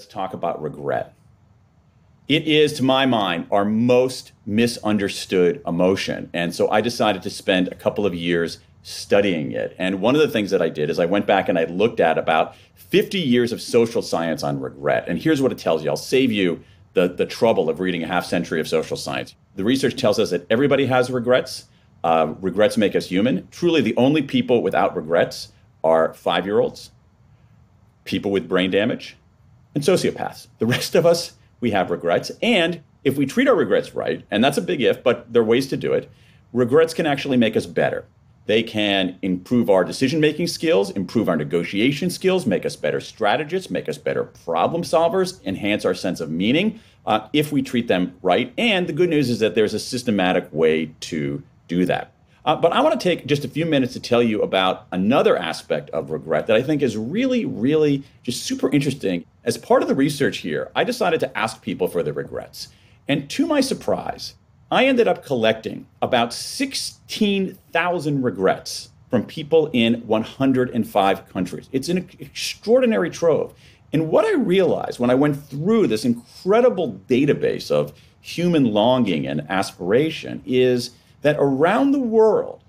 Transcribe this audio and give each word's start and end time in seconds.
let's 0.00 0.10
talk 0.10 0.32
about 0.32 0.62
regret. 0.62 1.12
It 2.26 2.48
is, 2.48 2.72
to 2.74 2.82
my 2.82 3.04
mind, 3.04 3.46
our 3.50 3.66
most 3.66 4.32
misunderstood 4.46 5.60
emotion. 5.66 6.30
And 6.32 6.54
so 6.54 6.70
I 6.70 6.80
decided 6.80 7.20
to 7.20 7.28
spend 7.28 7.68
a 7.68 7.74
couple 7.74 8.06
of 8.06 8.14
years 8.14 8.60
studying 8.82 9.52
it. 9.52 9.76
And 9.78 10.00
one 10.00 10.14
of 10.14 10.22
the 10.22 10.28
things 10.28 10.52
that 10.52 10.62
I 10.62 10.70
did 10.70 10.88
is 10.88 10.98
I 10.98 11.04
went 11.04 11.26
back 11.26 11.50
and 11.50 11.58
I 11.58 11.64
looked 11.64 12.00
at 12.00 12.16
about 12.16 12.56
50 12.76 13.18
years 13.18 13.52
of 13.52 13.60
social 13.60 14.00
science 14.00 14.42
on 14.42 14.58
regret. 14.58 15.04
And 15.06 15.18
here's 15.18 15.42
what 15.42 15.52
it 15.52 15.58
tells 15.58 15.84
you 15.84 15.90
I'll 15.90 15.98
save 15.98 16.32
you 16.32 16.64
the, 16.94 17.06
the 17.06 17.26
trouble 17.26 17.68
of 17.68 17.78
reading 17.78 18.02
a 18.02 18.06
half 18.06 18.24
century 18.24 18.58
of 18.58 18.66
social 18.66 18.96
science. 18.96 19.34
The 19.56 19.64
research 19.64 20.00
tells 20.00 20.18
us 20.18 20.30
that 20.30 20.46
everybody 20.48 20.86
has 20.86 21.10
regrets. 21.10 21.66
Uh, 22.02 22.32
regrets 22.40 22.78
make 22.78 22.96
us 22.96 23.08
human. 23.08 23.48
Truly, 23.50 23.82
the 23.82 23.96
only 23.98 24.22
people 24.22 24.62
without 24.62 24.96
regrets 24.96 25.52
are 25.84 26.14
five 26.14 26.46
year 26.46 26.58
olds, 26.58 26.90
people 28.06 28.30
with 28.30 28.48
brain 28.48 28.70
damage, 28.70 29.18
and 29.74 29.84
sociopaths. 29.84 30.48
The 30.58 30.66
rest 30.66 30.94
of 30.94 31.06
us, 31.06 31.34
we 31.60 31.70
have 31.70 31.90
regrets. 31.90 32.30
And 32.42 32.82
if 33.04 33.16
we 33.16 33.26
treat 33.26 33.48
our 33.48 33.54
regrets 33.54 33.94
right, 33.94 34.24
and 34.30 34.42
that's 34.42 34.58
a 34.58 34.62
big 34.62 34.80
if, 34.80 35.02
but 35.02 35.32
there 35.32 35.42
are 35.42 35.44
ways 35.44 35.68
to 35.68 35.76
do 35.76 35.92
it, 35.92 36.10
regrets 36.52 36.94
can 36.94 37.06
actually 37.06 37.36
make 37.36 37.56
us 37.56 37.66
better. 37.66 38.04
They 38.46 38.62
can 38.62 39.18
improve 39.22 39.70
our 39.70 39.84
decision 39.84 40.18
making 40.20 40.48
skills, 40.48 40.90
improve 40.90 41.28
our 41.28 41.36
negotiation 41.36 42.10
skills, 42.10 42.46
make 42.46 42.66
us 42.66 42.74
better 42.74 43.00
strategists, 43.00 43.70
make 43.70 43.88
us 43.88 43.98
better 43.98 44.24
problem 44.24 44.82
solvers, 44.82 45.44
enhance 45.44 45.84
our 45.84 45.94
sense 45.94 46.20
of 46.20 46.30
meaning 46.30 46.80
uh, 47.06 47.28
if 47.32 47.52
we 47.52 47.62
treat 47.62 47.86
them 47.86 48.14
right. 48.22 48.52
And 48.58 48.86
the 48.86 48.92
good 48.92 49.08
news 49.08 49.30
is 49.30 49.38
that 49.38 49.54
there's 49.54 49.74
a 49.74 49.78
systematic 49.78 50.48
way 50.52 50.86
to 51.00 51.42
do 51.68 51.86
that. 51.86 52.12
Uh, 52.44 52.56
but 52.56 52.72
I 52.72 52.80
want 52.80 52.98
to 52.98 53.04
take 53.08 53.26
just 53.26 53.44
a 53.44 53.48
few 53.48 53.66
minutes 53.66 53.92
to 53.92 54.00
tell 54.00 54.22
you 54.22 54.42
about 54.42 54.86
another 54.90 55.36
aspect 55.36 55.90
of 55.90 56.10
regret 56.10 56.46
that 56.46 56.56
I 56.56 56.62
think 56.62 56.82
is 56.82 56.96
really, 56.96 57.44
really 57.44 58.02
just 58.22 58.42
super 58.44 58.70
interesting. 58.70 59.24
As 59.42 59.56
part 59.56 59.82
of 59.82 59.88
the 59.88 59.94
research 59.94 60.38
here, 60.38 60.70
I 60.76 60.84
decided 60.84 61.20
to 61.20 61.38
ask 61.38 61.62
people 61.62 61.88
for 61.88 62.02
their 62.02 62.12
regrets. 62.12 62.68
And 63.08 63.30
to 63.30 63.46
my 63.46 63.60
surprise, 63.60 64.34
I 64.70 64.86
ended 64.86 65.08
up 65.08 65.24
collecting 65.24 65.86
about 66.02 66.34
16,000 66.34 68.22
regrets 68.22 68.90
from 69.08 69.24
people 69.24 69.70
in 69.72 70.06
105 70.06 71.28
countries. 71.28 71.68
It's 71.72 71.88
an 71.88 72.08
extraordinary 72.18 73.10
trove. 73.10 73.54
And 73.92 74.08
what 74.10 74.24
I 74.24 74.34
realized 74.34 75.00
when 75.00 75.10
I 75.10 75.16
went 75.16 75.42
through 75.44 75.88
this 75.88 76.04
incredible 76.04 77.00
database 77.08 77.70
of 77.70 77.92
human 78.20 78.66
longing 78.66 79.26
and 79.26 79.40
aspiration 79.48 80.42
is 80.46 80.90
that 81.22 81.36
around 81.38 81.92
the 81.92 81.98
world, 81.98 82.62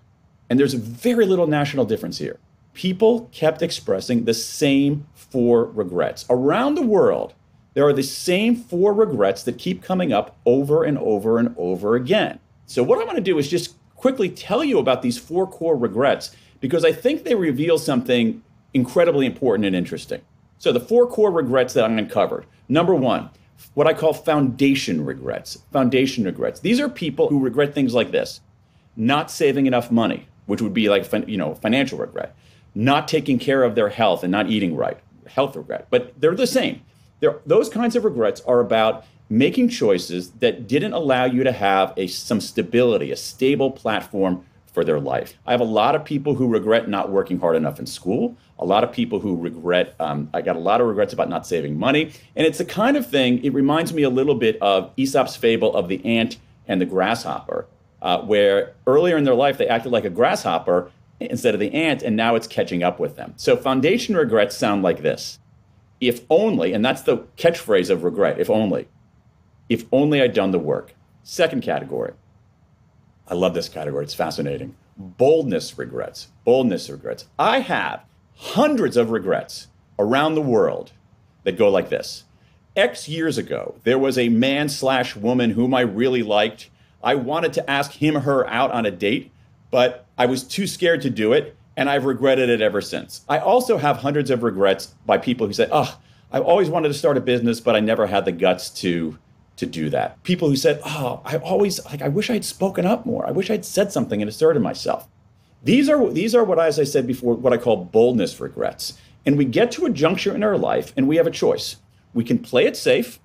and 0.50 0.59
there's 0.59 0.73
very 0.73 1.25
little 1.25 1.47
national 1.47 1.85
difference 1.85 2.17
here, 2.17 2.39
people 2.73 3.30
kept 3.31 3.61
expressing 3.61 4.25
the 4.25 4.33
same 4.33 5.08
four 5.14 5.66
regrets. 5.66 6.25
Around 6.30 6.75
the 6.75 6.81
world, 6.81 7.33
there 7.73 7.88
are 7.88 7.94
the 7.94 8.03
same 8.03 8.55
four 8.55 8.94
regrets 8.94 9.44
that 9.44 9.58
keep 9.58 9.81
coming 9.81 10.11
up 10.11 10.38
over 10.45 10.83
and 10.83 10.97
over 10.97 11.38
and 11.38 11.55
over 11.58 11.95
again. 11.95 12.39
So, 12.66 12.83
what 12.83 13.00
I 13.00 13.05
want 13.05 13.17
to 13.17 13.23
do 13.23 13.38
is 13.38 13.50
just 13.50 13.75
quickly 13.95 14.30
tell 14.30 14.63
you 14.63 14.80
about 14.80 15.02
these 15.02 15.17
four 15.17 15.47
core 15.47 15.78
regrets 15.78 16.36
because 16.59 16.83
I 16.83 16.91
think 16.91 17.23
they 17.23 17.36
reveal 17.36 17.78
something 17.78 18.41
incredibly 18.73 19.25
important 19.25 19.66
and 19.66 19.75
interesting. 19.75 20.22
So, 20.58 20.72
the 20.72 20.80
four 20.80 21.08
core 21.08 21.31
regrets 21.31 21.73
that 21.73 21.85
I 21.85 21.88
uncovered 21.88 22.45
number 22.67 22.95
one, 22.95 23.30
what 23.73 23.88
I 23.88 23.94
call 23.94 24.13
foundation 24.13 25.06
regrets. 25.06 25.58
Foundation 25.72 26.25
regrets. 26.25 26.59
These 26.59 26.80
are 26.80 26.89
people 26.89 27.30
who 27.30 27.39
regret 27.39 27.73
things 27.73 27.94
like 27.94 28.11
this 28.11 28.41
not 28.97 29.31
saving 29.31 29.66
enough 29.66 29.89
money, 29.89 30.28
which 30.45 30.61
would 30.61 30.73
be 30.73 30.89
like 30.89 31.09
you 31.28 31.38
know 31.38 31.56
financial 31.56 31.97
regret, 31.97 32.35
not 32.73 33.08
taking 33.08 33.39
care 33.39 33.64
of 33.64 33.75
their 33.75 33.89
health 33.89 34.23
and 34.23 34.31
not 34.31 34.50
eating 34.50 34.75
right, 34.75 35.00
health 35.27 35.55
regret. 35.55 35.88
But 35.89 36.19
they're 36.19 36.36
the 36.36 36.47
same. 36.47 36.81
They're, 37.19 37.39
those 37.45 37.69
kinds 37.69 37.95
of 37.95 38.03
regrets 38.03 38.41
are 38.41 38.59
about 38.59 39.05
making 39.30 39.69
choices 39.69 40.31
that 40.31 40.67
didn't 40.67 40.94
allow 40.94 41.25
you 41.25 41.44
to 41.44 41.51
have 41.51 41.94
a, 41.96 42.07
some 42.07 42.41
stability, 42.41 43.12
a 43.12 43.16
stable 43.16 43.72
platform 43.72 44.46
for 44.73 44.84
their 44.84 45.00
life. 45.00 45.38
I 45.46 45.51
have 45.51 45.62
a 45.62 45.66
lot 45.66 45.96
of 45.96 46.06
people 46.06 46.35
who 46.35 46.47
regret 46.47 46.88
not 46.88 47.12
working 47.12 47.40
hard 47.40 47.56
enough 47.56 47.79
in 47.79 47.85
school. 47.85 48.38
A 48.57 48.66
lot 48.66 48.84
of 48.84 48.91
people 48.91 49.19
who 49.19 49.35
regret, 49.35 49.96
um, 50.00 50.29
I 50.34 50.41
got 50.41 50.56
a 50.56 50.59
lot 50.59 50.81
of 50.81 50.88
regrets 50.88 51.13
about 51.13 51.29
not 51.29 51.46
saving 51.46 51.78
money. 51.78 52.12
And 52.35 52.47
it's 52.47 52.57
the 52.57 52.66
kind 52.66 52.96
of 52.96 53.09
thing, 53.09 53.44
it 53.44 53.53
reminds 53.53 53.94
me 53.94 54.03
a 54.03 54.09
little 54.09 54.35
bit 54.35 54.57
of 54.62 54.91
Aesop's 54.97 55.35
fable 55.35 55.75
of 55.75 55.88
the 55.88 56.03
ant 56.06 56.38
and 56.67 56.79
the 56.79 56.85
grasshopper, 56.85 57.67
uh, 58.01 58.22
where 58.22 58.73
earlier 58.88 59.17
in 59.17 59.23
their 59.23 59.35
life 59.35 59.57
they 59.57 59.67
acted 59.67 59.91
like 59.91 60.06
a 60.06 60.09
grasshopper 60.09 60.91
instead 61.30 61.54
of 61.54 61.59
the 61.59 61.74
ant, 61.74 62.02
and 62.02 62.16
now 62.16 62.36
it's 62.36 62.48
catching 62.48 62.84
up 62.84 63.00
with 63.00 63.16
them. 63.16 63.34
So 63.38 63.56
foundation 63.56 64.16
regrets 64.16 64.56
sound 64.56 64.82
like 64.84 65.02
this 65.02 65.40
if 66.02 66.26
only, 66.32 66.74
and 66.74 66.84
that's 66.84 67.04
the 67.04 67.20
catchphrase 67.38 67.92
of 67.92 68.04
regret, 68.04 68.40
if 68.40 68.50
only, 68.50 68.88
if 69.70 69.86
only 69.92 70.22
I'd 70.22 70.34
done 70.34 70.50
the 70.50 70.59
work. 70.59 70.96
Second 71.24 71.62
category. 71.62 72.14
I 73.28 73.36
love 73.36 73.54
this 73.54 73.70
category, 73.70 74.04
it's 74.04 74.16
fascinating. 74.16 74.76
Boldness 74.98 75.78
regrets. 75.78 76.28
Boldness 76.44 76.90
regrets. 76.90 77.28
I 77.40 77.59
have 77.59 78.03
hundreds 78.36 78.98
of 78.98 79.12
regrets 79.12 79.68
around 79.98 80.36
the 80.36 80.42
world 80.42 80.92
that 81.44 81.58
go 81.58 81.70
like 81.70 81.90
this. 81.90 82.26
X 82.76 83.08
years 83.08 83.38
ago, 83.38 83.76
there 83.84 84.00
was 84.00 84.18
a 84.18 84.30
man 84.30 84.70
slash 84.70 85.16
woman 85.16 85.52
whom 85.52 85.74
I 85.74 85.82
really 85.82 86.24
liked. 86.24 86.70
I 87.03 87.16
wanted 87.16 87.53
to 87.53 87.70
ask 87.70 87.92
him 87.92 88.18
or 88.18 88.22
her 88.22 88.48
out 88.48 88.72
on 88.72 88.86
a 88.86 88.92
date, 88.92 89.32
but 89.72 90.06
I 90.18 90.28
was 90.28 90.44
too 90.44 90.68
scared 90.68 91.02
to 91.02 91.09
do 91.09 91.34
it 91.34 91.56
and 91.78 91.90
I've 91.90 92.06
regretted 92.06 92.50
it 92.50 92.62
ever 92.62 92.82
since. 92.82 93.22
I 93.28 93.40
also 93.40 93.78
have 93.78 93.98
hundreds 93.98 94.30
of 94.30 94.44
regrets 94.44 94.94
by 95.06 95.18
people 95.18 95.48
who 95.48 95.54
say, 95.54 95.68
"Oh, 95.72 95.98
I 96.32 96.40
always 96.40 96.70
wanted 96.70 96.90
to 96.90 96.94
start 96.94 97.18
a 97.18 97.22
business, 97.22 97.59
but 97.59 97.76
I 97.76 97.80
never 97.80 98.08
had 98.08 98.26
the 98.26 98.32
guts 98.32 98.70
to 98.82 99.18
to 99.56 99.66
do 99.66 99.90
that." 99.90 100.22
People 100.24 100.50
who 100.50 100.56
said, 100.56 100.82
"Oh, 100.86 101.22
I 101.26 101.38
always 101.38 101.84
like 101.86 102.02
I 102.02 102.09
wish 102.09 102.30
I'd 102.30 102.46
spoken 102.46 102.86
up 102.86 103.06
more. 103.06 103.26
I 103.26 103.32
wish 103.32 103.50
I'd 103.50 103.66
said 103.66 103.92
something 103.92 104.22
and 104.22 104.30
asserted 104.30 104.62
myself." 104.62 105.08
These 105.64 105.90
are 105.90 106.09
these 106.09 106.36
are 106.36 106.44
what 106.44 106.59
as 106.59 106.80
I 106.80 106.84
said 106.84 107.08
before, 107.08 107.36
what 107.36 107.53
I 107.53 107.58
call 107.58 107.86
boldness 107.86 108.40
regrets. 108.40 108.94
And 109.26 109.38
we 109.38 109.46
get 109.46 109.72
to 109.74 109.86
a 109.86 109.92
juncture 109.92 110.36
in 110.36 110.44
our 110.44 110.58
life 110.58 110.94
and 110.98 111.08
we 111.08 111.18
have 111.18 111.28
a 111.28 111.32
choice. 111.32 111.78
We 112.14 112.24
can 112.24 112.40
play 112.40 112.66
it 112.66 112.76
safe 112.76 113.20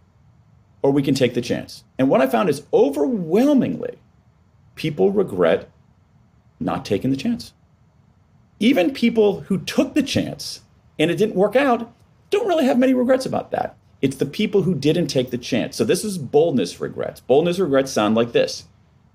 or 0.83 0.91
we 0.91 1.03
can 1.03 1.15
take 1.15 1.35
the 1.35 1.41
chance. 1.41 1.85
And 1.99 2.11
what 2.11 2.21
I 2.21 2.27
found 2.27 2.51
is 2.51 2.63
overwhelmingly 2.73 3.97
people 4.75 5.11
regret 5.11 5.71
not 6.61 6.85
taking 6.85 7.11
the 7.11 7.17
chance 7.17 7.53
even 8.59 8.93
people 8.93 9.41
who 9.43 9.59
took 9.59 9.95
the 9.95 10.03
chance 10.03 10.63
and 10.99 11.11
it 11.11 11.17
didn't 11.17 11.35
work 11.35 11.57
out 11.57 11.93
don't 12.31 12.49
really 12.49 12.65
have 12.65 12.79
many 12.79 12.95
regrets 12.95 13.27
about 13.27 13.51
that. 13.51 13.77
It's 14.03 14.17
the 14.17 14.27
people 14.27 14.63
who 14.63 14.75
didn't 14.75 15.07
take 15.09 15.31
the 15.31 15.39
chance. 15.39 15.77
So 15.77 15.85
this 15.85 16.05
is 16.05 16.19
boldness 16.19 16.81
regrets. 16.81 17.21
Boldness 17.21 17.59
regrets 17.59 17.93
sound 17.93 18.15
like 18.15 18.33
this 18.33 18.65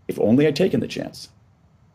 if 0.08 0.20
only 0.20 0.48
I'd 0.48 0.56
taken 0.56 0.80
the 0.80 0.88
chance. 0.88 1.30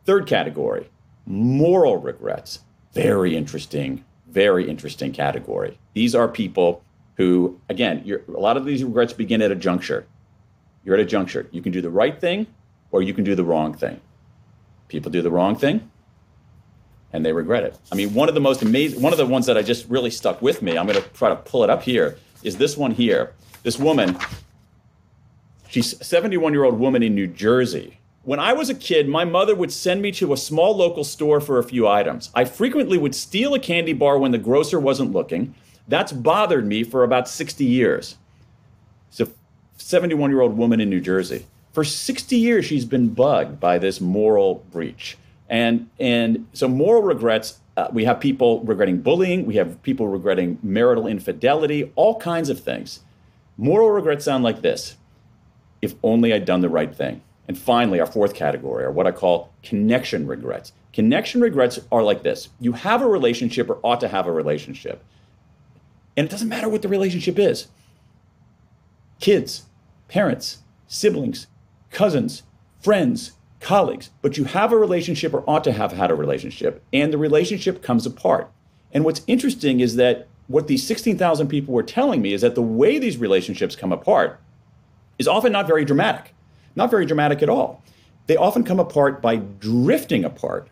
Third 0.05 0.27
category, 0.27 0.89
moral 1.25 1.97
regrets. 1.97 2.59
Very 2.93 3.35
interesting, 3.35 4.03
very 4.27 4.67
interesting 4.69 5.11
category. 5.11 5.77
These 5.93 6.15
are 6.15 6.27
people 6.27 6.83
who, 7.17 7.59
again, 7.69 8.03
a 8.27 8.39
lot 8.39 8.57
of 8.57 8.65
these 8.65 8.83
regrets 8.83 9.13
begin 9.13 9.41
at 9.41 9.51
a 9.51 9.55
juncture. 9.55 10.07
You're 10.83 10.95
at 10.95 11.01
a 11.01 11.05
juncture. 11.05 11.47
You 11.51 11.61
can 11.61 11.71
do 11.71 11.81
the 11.81 11.89
right 11.89 12.19
thing 12.19 12.47
or 12.91 13.01
you 13.01 13.13
can 13.13 13.23
do 13.23 13.35
the 13.35 13.43
wrong 13.43 13.73
thing. 13.73 13.99
People 14.87 15.11
do 15.11 15.21
the 15.21 15.31
wrong 15.31 15.55
thing, 15.55 15.89
and 17.11 17.25
they 17.25 17.33
regret 17.33 17.63
it. 17.63 17.77
I 17.91 17.95
mean, 17.95 18.13
one 18.13 18.29
of 18.29 18.35
the 18.35 18.41
most 18.41 18.61
amazing, 18.61 19.01
one 19.01 19.11
of 19.11 19.17
the 19.17 19.25
ones 19.25 19.45
that 19.47 19.57
I 19.57 19.61
just 19.61 19.87
really 19.89 20.11
stuck 20.11 20.41
with 20.41 20.61
me, 20.61 20.77
I'm 20.77 20.87
going 20.87 21.01
to 21.01 21.09
try 21.09 21.29
to 21.29 21.35
pull 21.35 21.63
it 21.63 21.69
up 21.69 21.83
here, 21.83 22.17
is 22.43 22.57
this 22.57 22.77
one 22.77 22.91
here. 22.91 23.33
This 23.63 23.77
woman, 23.77 24.17
she's 25.67 25.99
a 25.99 26.03
71 26.03 26.53
year 26.53 26.63
old 26.63 26.79
woman 26.79 27.03
in 27.03 27.15
New 27.15 27.27
Jersey. 27.27 27.99
When 28.23 28.39
I 28.39 28.53
was 28.53 28.69
a 28.69 28.75
kid, 28.75 29.07
my 29.07 29.23
mother 29.23 29.55
would 29.55 29.71
send 29.71 30.01
me 30.01 30.11
to 30.13 30.33
a 30.33 30.37
small 30.37 30.75
local 30.75 31.05
store 31.05 31.39
for 31.39 31.59
a 31.59 31.63
few 31.63 31.87
items. 31.87 32.29
I 32.35 32.43
frequently 32.43 32.97
would 32.97 33.15
steal 33.15 33.53
a 33.53 33.59
candy 33.59 33.93
bar 33.93 34.17
when 34.17 34.31
the 34.31 34.37
grocer 34.37 34.79
wasn't 34.79 35.13
looking. 35.13 35.55
That's 35.87 36.11
bothered 36.11 36.65
me 36.65 36.83
for 36.83 37.03
about 37.03 37.29
60 37.29 37.63
years. 37.63 38.17
It's 39.09 39.21
a 39.21 39.29
71 39.77 40.29
year 40.29 40.41
old 40.41 40.57
woman 40.57 40.81
in 40.81 40.89
New 40.89 40.99
Jersey. 40.99 41.45
For 41.77 41.83
60 41.83 42.35
years, 42.35 42.65
she's 42.65 42.85
been 42.85 43.09
bugged 43.09 43.59
by 43.59 43.77
this 43.77 44.01
moral 44.01 44.65
breach. 44.71 45.15
And 45.47 45.91
and 45.99 46.47
so 46.51 46.67
moral 46.67 47.03
regrets. 47.03 47.59
Uh, 47.77 47.87
we 47.93 48.05
have 48.05 48.19
people 48.19 48.61
regretting 48.61 49.01
bullying. 49.01 49.45
We 49.45 49.57
have 49.57 49.79
people 49.83 50.07
regretting 50.07 50.57
marital 50.63 51.05
infidelity. 51.05 51.91
All 51.95 52.19
kinds 52.19 52.49
of 52.49 52.59
things. 52.59 53.01
Moral 53.57 53.91
regrets 53.91 54.25
sound 54.25 54.43
like 54.43 54.63
this: 54.63 54.95
If 55.79 55.93
only 56.01 56.33
I'd 56.33 56.45
done 56.45 56.61
the 56.61 56.67
right 56.67 56.95
thing. 56.95 57.21
And 57.47 57.55
finally, 57.55 57.99
our 57.99 58.07
fourth 58.07 58.33
category 58.33 58.83
are 58.83 58.91
what 58.91 59.05
I 59.05 59.11
call 59.11 59.53
connection 59.61 60.25
regrets. 60.25 60.73
Connection 60.93 61.41
regrets 61.41 61.79
are 61.91 62.01
like 62.01 62.23
this: 62.23 62.49
You 62.59 62.71
have 62.71 63.03
a 63.03 63.07
relationship 63.07 63.69
or 63.69 63.77
ought 63.83 63.99
to 63.99 64.07
have 64.07 64.25
a 64.25 64.31
relationship, 64.31 65.03
and 66.17 66.25
it 66.25 66.31
doesn't 66.31 66.49
matter 66.49 66.69
what 66.69 66.81
the 66.81 66.89
relationship 66.89 67.37
is. 67.37 67.67
Kids, 69.19 69.65
parents, 70.07 70.63
siblings, 70.87 71.45
cousins, 71.91 72.43
friends, 72.79 73.33
colleagues, 73.59 74.11
but 74.21 74.37
you 74.37 74.45
have 74.45 74.71
a 74.71 74.77
relationship 74.77 75.33
or 75.33 75.43
ought 75.49 75.63
to 75.63 75.71
have 75.71 75.91
had 75.91 76.11
a 76.11 76.15
relationship, 76.15 76.83
and 76.93 77.11
the 77.11 77.17
relationship 77.17 77.81
comes 77.81 78.05
apart. 78.05 78.51
And 78.91 79.03
what's 79.03 79.21
interesting 79.27 79.79
is 79.79 79.95
that 79.95 80.27
what 80.47 80.67
these 80.67 80.85
16,000 80.85 81.47
people 81.47 81.73
were 81.73 81.83
telling 81.83 82.21
me 82.21 82.33
is 82.33 82.41
that 82.41 82.55
the 82.55 82.61
way 82.61 82.99
these 82.99 83.17
relationships 83.17 83.75
come 83.75 83.91
apart 83.91 84.39
is 85.17 85.27
often 85.27 85.51
not 85.51 85.67
very 85.67 85.83
dramatic, 85.83 86.33
not 86.75 86.89
very 86.89 87.05
dramatic 87.05 87.41
at 87.41 87.49
all. 87.49 87.83
They 88.27 88.37
often 88.37 88.63
come 88.63 88.79
apart 88.79 89.21
by 89.21 89.37
drifting 89.37 90.23
apart 90.23 90.69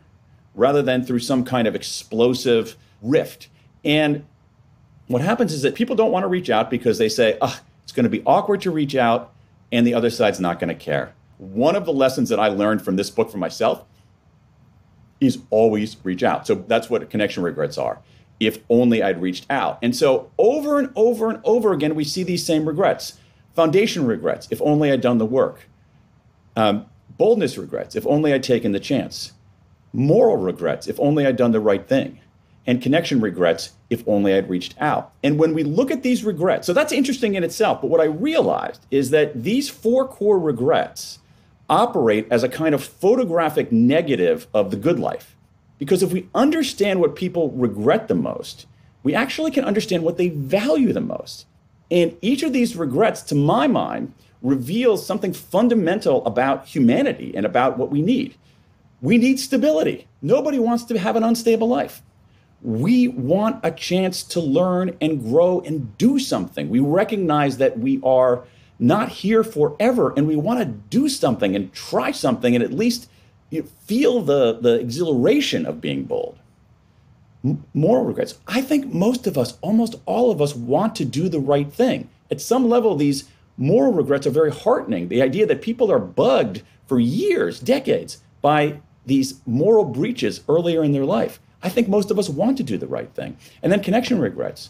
rather 0.54 0.82
than 0.82 1.04
through 1.04 1.20
some 1.20 1.44
kind 1.44 1.68
of 1.68 1.76
explosive 1.76 2.78
rift. 3.02 3.50
And 3.84 4.26
what 5.08 5.22
happens 5.22 5.54
is 5.54 5.62
that 5.64 5.76
people 5.76 5.96
don't 5.96 6.12
want 6.12 6.24
to 6.24 6.28
reach 6.28 6.50
out 6.50 6.70
because 6.70 6.98
they 6.98 7.10
say, 7.10 7.38
oh, 7.42 7.60
it's 7.84 7.92
going 7.92 8.06
to 8.06 8.10
be 8.10 8.24
awkward 8.26 8.62
to 8.62 8.72
reach 8.72 8.96
out 8.96 9.34
and 9.72 9.86
the 9.86 9.94
other 9.94 10.10
side's 10.10 10.40
not 10.40 10.60
going 10.60 10.70
to 10.70 10.76
care. 10.76 11.14
One 11.38 11.76
of 11.76 11.86
the 11.86 11.94
lessons 11.94 12.30
that 12.30 12.40
I 12.40 12.48
learned 12.48 12.82
from 12.82 12.96
this 12.96 13.10
book 13.10 13.30
for 13.30 13.38
myself 13.38 13.84
is 15.20 15.40
always 15.50 15.98
reach 16.04 16.24
out. 16.24 16.48
So 16.48 16.56
that's 16.56 16.90
what 16.90 17.10
connection 17.10 17.44
regrets 17.44 17.78
are. 17.78 18.00
If 18.40 18.60
only 18.70 19.02
I'd 19.02 19.22
reached 19.22 19.46
out. 19.50 19.80
And 19.82 19.96
so 19.96 20.32
over 20.38 20.80
and 20.80 20.92
over 20.96 21.30
and 21.30 21.40
over 21.44 21.74
again, 21.74 21.96
we 21.96 22.04
see 22.04 22.24
these 22.24 22.46
same 22.46 22.66
regrets. 22.68 23.18
Foundation 23.54 24.06
regrets, 24.06 24.48
if 24.52 24.62
only 24.62 24.92
I'd 24.92 25.02
done 25.02 25.18
the 25.18 25.26
work. 25.26 25.70
Um, 26.58 26.86
boldness 27.18 27.58
regrets, 27.58 27.96
if 27.96 28.06
only 28.06 28.34
I'd 28.34 28.44
taken 28.44 28.74
the 28.74 28.80
chance. 28.80 29.34
Moral 29.94 30.36
regrets, 30.36 30.88
if 30.88 31.00
only 31.00 31.26
I'd 31.26 31.38
done 31.38 31.52
the 31.52 31.62
right 31.62 31.88
thing. 31.88 32.20
And 32.68 32.82
connection 32.82 33.22
regrets, 33.22 33.72
if 33.90 34.04
only 34.08 34.34
I'd 34.34 34.50
reached 34.50 34.76
out. 34.80 35.14
And 35.24 35.38
when 35.38 35.54
we 35.54 35.64
look 35.64 35.92
at 35.92 36.04
these 36.04 36.24
regrets, 36.24 36.68
so 36.68 36.74
that's 36.74 36.92
interesting 36.92 37.36
in 37.36 37.44
itself, 37.44 37.82
but 37.82 37.90
what 37.90 38.02
I 38.02 38.06
realized 38.06 38.86
is 38.92 39.12
that 39.12 39.44
these 39.44 39.70
four 39.70 40.08
core 40.08 40.40
regrets 40.40 41.20
operate 41.70 42.28
as 42.30 42.44
a 42.44 42.50
kind 42.50 42.76
of 42.76 42.84
photographic 42.84 43.72
negative 43.72 44.48
of 44.54 44.72
the 44.72 44.78
good 44.78 45.00
life. 45.00 45.36
Because 45.78 46.02
if 46.04 46.14
we 46.14 46.30
understand 46.34 47.02
what 47.02 47.16
people 47.16 47.52
regret 47.52 48.08
the 48.08 48.16
most, 48.16 48.66
we 49.04 49.14
actually 49.14 49.52
can 49.52 49.66
understand 49.66 50.04
what 50.04 50.18
they 50.18 50.30
value 50.30 50.94
the 50.94 51.02
most. 51.02 51.46
And 51.92 52.18
each 52.22 52.44
of 52.44 52.54
these 52.54 52.76
regrets, 52.76 53.22
to 53.24 53.36
my 53.36 53.68
mind, 53.68 54.14
reveals 54.42 55.06
something 55.06 55.34
fundamental 55.34 56.26
about 56.26 56.66
humanity 56.66 57.34
and 57.36 57.46
about 57.46 57.78
what 57.78 57.92
we 57.92 58.02
need. 58.02 58.36
We 59.02 59.18
need 59.18 59.40
stability. 59.40 60.08
Nobody 60.22 60.60
wants 60.60 60.84
to 60.86 60.98
have 60.98 61.16
an 61.16 61.24
unstable 61.24 61.68
life. 61.68 62.02
We 62.66 63.08
want 63.08 63.60
a 63.64 63.70
chance 63.70 64.24
to 64.24 64.40
learn 64.40 64.98
and 65.00 65.22
grow 65.22 65.62
and 65.62 65.96
do 66.00 66.18
something. 66.18 66.68
We 66.70 66.80
recognize 66.80 67.58
that 67.58 67.78
we 67.78 68.00
are 68.02 68.44
not 68.80 69.10
here 69.10 69.44
forever 69.44 70.14
and 70.18 70.28
we 70.28 70.36
want 70.36 70.60
to 70.60 70.66
do 70.66 71.08
something 71.08 71.56
and 71.56 71.72
try 71.74 72.10
something 72.10 72.56
and 72.56 72.64
at 72.64 72.74
least 72.74 73.08
you 73.52 73.62
know, 73.62 73.68
feel 73.86 74.22
the, 74.22 74.58
the 74.60 74.80
exhilaration 74.80 75.68
of 75.68 75.80
being 75.80 76.06
bold. 76.06 76.40
M- 77.44 77.64
moral 77.76 78.06
regrets. 78.06 78.40
I 78.48 78.62
think 78.62 78.92
most 78.92 79.28
of 79.28 79.38
us, 79.38 79.60
almost 79.62 79.96
all 80.08 80.32
of 80.32 80.42
us, 80.42 80.56
want 80.56 80.96
to 80.96 81.06
do 81.06 81.30
the 81.30 81.40
right 81.40 81.72
thing. 81.72 82.10
At 82.32 82.42
some 82.42 82.68
level, 82.68 82.96
these 82.96 83.26
moral 83.58 83.94
regrets 83.94 84.26
are 84.26 84.32
very 84.32 84.52
heartening. 84.52 85.08
The 85.08 85.22
idea 85.22 85.46
that 85.46 85.62
people 85.62 85.92
are 85.92 86.00
bugged 86.00 86.64
for 86.88 87.00
years, 87.00 87.60
decades, 87.60 88.24
by 88.42 88.82
these 89.06 89.42
moral 89.46 89.86
breaches 89.86 90.42
earlier 90.50 90.84
in 90.84 90.92
their 90.92 91.06
life. 91.06 91.40
I 91.66 91.70
think 91.70 91.88
most 91.88 92.12
of 92.12 92.20
us 92.20 92.30
want 92.30 92.58
to 92.58 92.64
do 92.64 92.78
the 92.78 92.86
right 92.86 93.12
thing. 93.16 93.38
And 93.64 93.72
then 93.72 93.82
connection 93.82 94.20
regrets. 94.20 94.70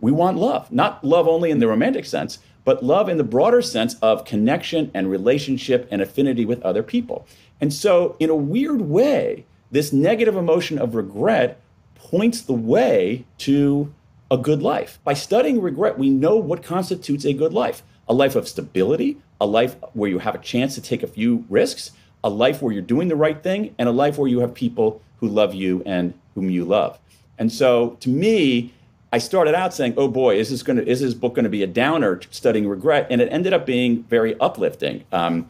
We 0.00 0.12
want 0.12 0.38
love, 0.38 0.70
not 0.70 1.02
love 1.02 1.26
only 1.26 1.50
in 1.50 1.58
the 1.58 1.66
romantic 1.66 2.04
sense, 2.04 2.38
but 2.64 2.84
love 2.84 3.08
in 3.08 3.18
the 3.18 3.24
broader 3.24 3.60
sense 3.60 3.94
of 4.00 4.24
connection 4.24 4.92
and 4.94 5.10
relationship 5.10 5.88
and 5.90 6.00
affinity 6.00 6.44
with 6.44 6.62
other 6.62 6.84
people. 6.84 7.26
And 7.60 7.74
so, 7.74 8.16
in 8.20 8.30
a 8.30 8.36
weird 8.36 8.82
way, 8.82 9.44
this 9.72 9.92
negative 9.92 10.36
emotion 10.36 10.78
of 10.78 10.94
regret 10.94 11.60
points 11.96 12.42
the 12.42 12.52
way 12.52 13.24
to 13.38 13.92
a 14.30 14.38
good 14.38 14.62
life. 14.62 15.00
By 15.02 15.14
studying 15.14 15.60
regret, 15.60 15.98
we 15.98 16.10
know 16.10 16.36
what 16.36 16.62
constitutes 16.62 17.24
a 17.24 17.32
good 17.32 17.52
life 17.52 17.82
a 18.08 18.14
life 18.14 18.36
of 18.36 18.46
stability, 18.46 19.16
a 19.40 19.46
life 19.46 19.76
where 19.94 20.10
you 20.10 20.18
have 20.18 20.34
a 20.34 20.38
chance 20.38 20.74
to 20.74 20.80
take 20.80 21.02
a 21.02 21.06
few 21.08 21.44
risks, 21.48 21.92
a 22.22 22.28
life 22.28 22.60
where 22.60 22.72
you're 22.72 22.82
doing 22.82 23.08
the 23.08 23.16
right 23.16 23.42
thing, 23.42 23.74
and 23.78 23.88
a 23.88 23.92
life 23.92 24.18
where 24.18 24.28
you 24.28 24.40
have 24.40 24.54
people 24.54 25.00
who 25.22 25.28
love 25.28 25.54
you 25.54 25.82
and 25.86 26.12
whom 26.34 26.50
you 26.50 26.64
love. 26.64 26.98
And 27.38 27.50
so, 27.50 27.96
to 28.00 28.10
me, 28.10 28.74
I 29.12 29.18
started 29.18 29.54
out 29.54 29.72
saying, 29.72 29.94
"Oh 29.96 30.08
boy, 30.08 30.36
is 30.36 30.50
this 30.50 30.62
going 30.62 30.76
to 30.76 30.86
is 30.86 31.00
this 31.00 31.14
book 31.14 31.34
going 31.34 31.44
to 31.44 31.50
be 31.50 31.62
a 31.62 31.66
downer 31.66 32.20
studying 32.30 32.68
regret?" 32.68 33.06
And 33.08 33.22
it 33.22 33.28
ended 33.32 33.52
up 33.52 33.64
being 33.64 34.02
very 34.02 34.38
uplifting. 34.40 35.04
Um, 35.12 35.48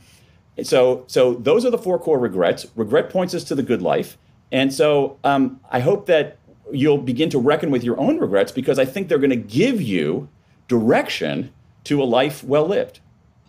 so, 0.63 1.05
so 1.07 1.35
those 1.35 1.65
are 1.65 1.71
the 1.71 1.79
four 1.79 1.99
core 1.99 2.19
regrets. 2.19 2.67
Regret 2.77 3.09
points 3.09 3.35
us 3.35 3.45
to 3.45 3.55
the 3.55 3.63
good 3.63 3.81
life, 3.81 4.19
and 4.53 4.73
so 4.73 5.19
um, 5.25 5.59
I 5.71 5.81
hope 5.81 6.05
that 6.07 6.37
you'll 6.71 6.99
begin 6.99 7.31
to 7.31 7.39
reckon 7.39 7.71
with 7.71 7.83
your 7.83 7.99
own 7.99 8.19
regrets 8.19 8.53
because 8.53 8.79
I 8.79 8.85
think 8.85 9.09
they're 9.09 9.19
going 9.19 9.31
to 9.31 9.37
give 9.37 9.81
you 9.81 10.29
direction 10.69 11.53
to 11.85 12.03
a 12.03 12.05
life 12.05 12.45
well 12.45 12.67
lived. 12.67 13.01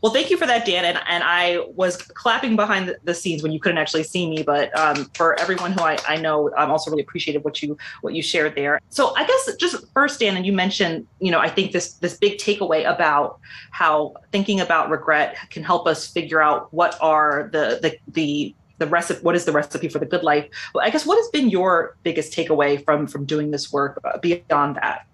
Well, 0.04 0.12
thank 0.12 0.30
you 0.30 0.36
for 0.36 0.46
that, 0.46 0.66
Dan. 0.66 0.84
And, 0.84 1.00
and 1.08 1.24
I 1.24 1.66
was 1.76 1.96
clapping 1.96 2.58
behind 2.58 2.94
the, 3.06 3.14
scenes 3.14 3.42
when 3.42 3.54
you 3.54 3.60
couldn't 3.60 3.78
actually 3.78 4.04
see 4.04 4.30
me, 4.30 4.44
but 4.44 4.78
um, 4.78 5.10
for 5.14 5.40
everyone 5.40 5.72
who 5.72 5.82
I, 5.82 5.98
I 6.06 6.18
know, 6.18 6.52
I'm 6.58 6.72
also 6.72 6.92
really 6.92 7.04
appreciative 7.04 7.46
what 7.46 7.62
you 7.64 7.78
what 8.02 8.14
you 8.14 8.22
shared 8.22 8.56
there. 8.56 8.82
So 8.90 9.16
I 9.16 9.26
guess 9.26 9.56
just 9.56 9.86
first, 9.94 10.20
Dan, 10.20 10.36
and 10.36 10.46
you 10.46 10.52
mentioned, 10.52 11.08
you 11.22 11.32
know, 11.32 11.40
I 11.40 11.48
think 11.48 11.72
this 11.72 11.94
this 11.94 12.18
big 12.18 12.38
takeaway 12.38 12.84
about 12.86 13.40
how 13.72 14.16
thinking 14.34 14.60
about 14.60 14.90
regret 14.90 15.38
can 15.52 15.64
help 15.64 15.88
us 15.88 16.06
figure 16.06 16.42
out 16.42 16.74
what 16.74 16.98
are 17.00 17.50
the 17.54 17.80
the 17.82 17.98
the 18.12 18.56
the 18.80 18.88
recipe 18.88 19.22
what 19.22 19.36
is 19.36 19.46
the 19.46 19.54
recipe 19.54 19.88
for 19.88 20.00
the 20.00 20.06
good 20.06 20.24
life 20.24 20.50
well 20.74 20.84
i 20.84 20.90
guess 20.90 21.06
what 21.06 21.16
has 21.16 21.30
been 21.30 21.48
your 21.48 21.96
biggest 22.02 22.34
takeaway 22.34 22.84
from 22.84 23.06
from 23.06 23.24
doing 23.24 23.52
this 23.52 23.72
work 23.72 24.02
uh, 24.04 24.18
beyond 24.18 24.76
that 24.76 25.06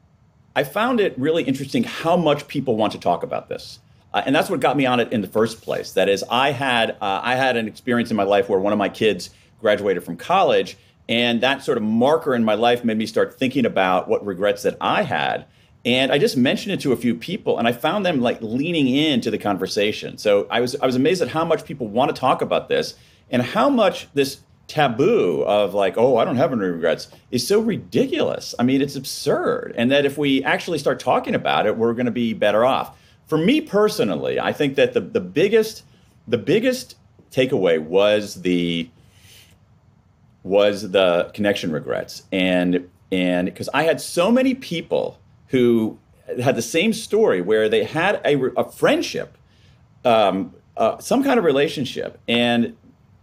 i 0.55 0.63
found 0.63 1.01
it 1.01 1.13
really 1.19 1.43
interesting 1.43 1.83
how 1.83 2.15
much 2.15 2.47
people 2.47 2.77
want 2.77 2.93
to 2.93 2.97
talk 2.97 3.21
about 3.21 3.49
this 3.49 3.79
uh, 4.13 4.23
and 4.25 4.35
that's 4.35 4.49
what 4.49 4.59
got 4.59 4.75
me 4.75 4.85
on 4.85 4.99
it 4.99 5.11
in 5.11 5.21
the 5.21 5.27
first 5.27 5.61
place. 5.61 5.93
That 5.93 6.09
is, 6.09 6.23
I 6.29 6.51
had 6.51 6.91
uh, 7.01 7.21
I 7.23 7.35
had 7.35 7.57
an 7.57 7.67
experience 7.67 8.09
in 8.09 8.17
my 8.17 8.23
life 8.23 8.49
where 8.49 8.59
one 8.59 8.73
of 8.73 8.79
my 8.79 8.89
kids 8.89 9.29
graduated 9.61 10.03
from 10.03 10.17
college, 10.17 10.77
and 11.07 11.41
that 11.41 11.63
sort 11.63 11.77
of 11.77 11.83
marker 11.83 12.33
in 12.33 12.43
my 12.43 12.55
life 12.55 12.83
made 12.83 12.97
me 12.97 13.05
start 13.05 13.37
thinking 13.37 13.65
about 13.65 14.07
what 14.07 14.25
regrets 14.25 14.63
that 14.63 14.77
I 14.81 15.03
had. 15.03 15.45
And 15.85 16.11
I 16.11 16.17
just 16.17 16.35
mentioned 16.35 16.73
it 16.73 16.81
to 16.81 16.91
a 16.91 16.97
few 16.97 17.15
people, 17.15 17.57
and 17.57 17.67
I 17.67 17.71
found 17.71 18.05
them 18.05 18.19
like 18.19 18.41
leaning 18.41 18.87
into 18.87 19.31
the 19.31 19.37
conversation. 19.37 20.17
So 20.17 20.47
I 20.49 20.59
was 20.59 20.75
I 20.75 20.85
was 20.85 20.95
amazed 20.95 21.21
at 21.21 21.29
how 21.29 21.45
much 21.45 21.63
people 21.63 21.87
want 21.87 22.13
to 22.13 22.19
talk 22.19 22.41
about 22.41 22.67
this, 22.67 22.95
and 23.29 23.41
how 23.41 23.69
much 23.69 24.07
this 24.13 24.39
taboo 24.67 25.43
of 25.45 25.73
like, 25.73 25.97
oh, 25.97 26.17
I 26.17 26.25
don't 26.25 26.37
have 26.37 26.53
any 26.53 26.61
regrets 26.61 27.09
is 27.31 27.45
so 27.45 27.59
ridiculous. 27.59 28.53
I 28.59 28.63
mean, 28.63 28.81
it's 28.81 28.95
absurd. 28.95 29.73
And 29.75 29.91
that 29.91 30.05
if 30.05 30.17
we 30.17 30.43
actually 30.43 30.77
start 30.77 30.99
talking 30.99 31.33
about 31.33 31.65
it, 31.65 31.75
we're 31.75 31.93
going 31.93 32.05
to 32.05 32.11
be 32.11 32.33
better 32.33 32.63
off 32.63 32.95
for 33.29 33.37
me 33.37 33.61
personally, 33.61 34.39
I 34.39 34.51
think 34.51 34.75
that 34.75 34.93
the, 34.93 34.99
the 34.99 35.21
biggest 35.21 35.83
the 36.27 36.37
biggest 36.37 36.95
takeaway 37.31 37.79
was 37.79 38.41
the 38.41 38.89
was 40.43 40.91
the 40.91 41.29
connection 41.33 41.71
regrets. 41.71 42.23
And 42.31 42.89
and 43.11 43.45
because 43.45 43.69
I 43.73 43.83
had 43.83 44.01
so 44.01 44.31
many 44.31 44.55
people 44.55 45.19
who 45.47 45.99
had 46.41 46.55
the 46.55 46.63
same 46.63 46.91
story 46.91 47.41
where 47.41 47.69
they 47.69 47.83
had 47.83 48.21
a, 48.25 48.35
a 48.59 48.71
friendship, 48.71 49.37
um, 50.05 50.53
uh, 50.77 50.97
some 50.99 51.23
kind 51.23 51.37
of 51.37 51.45
relationship, 51.45 52.19
and 52.27 52.75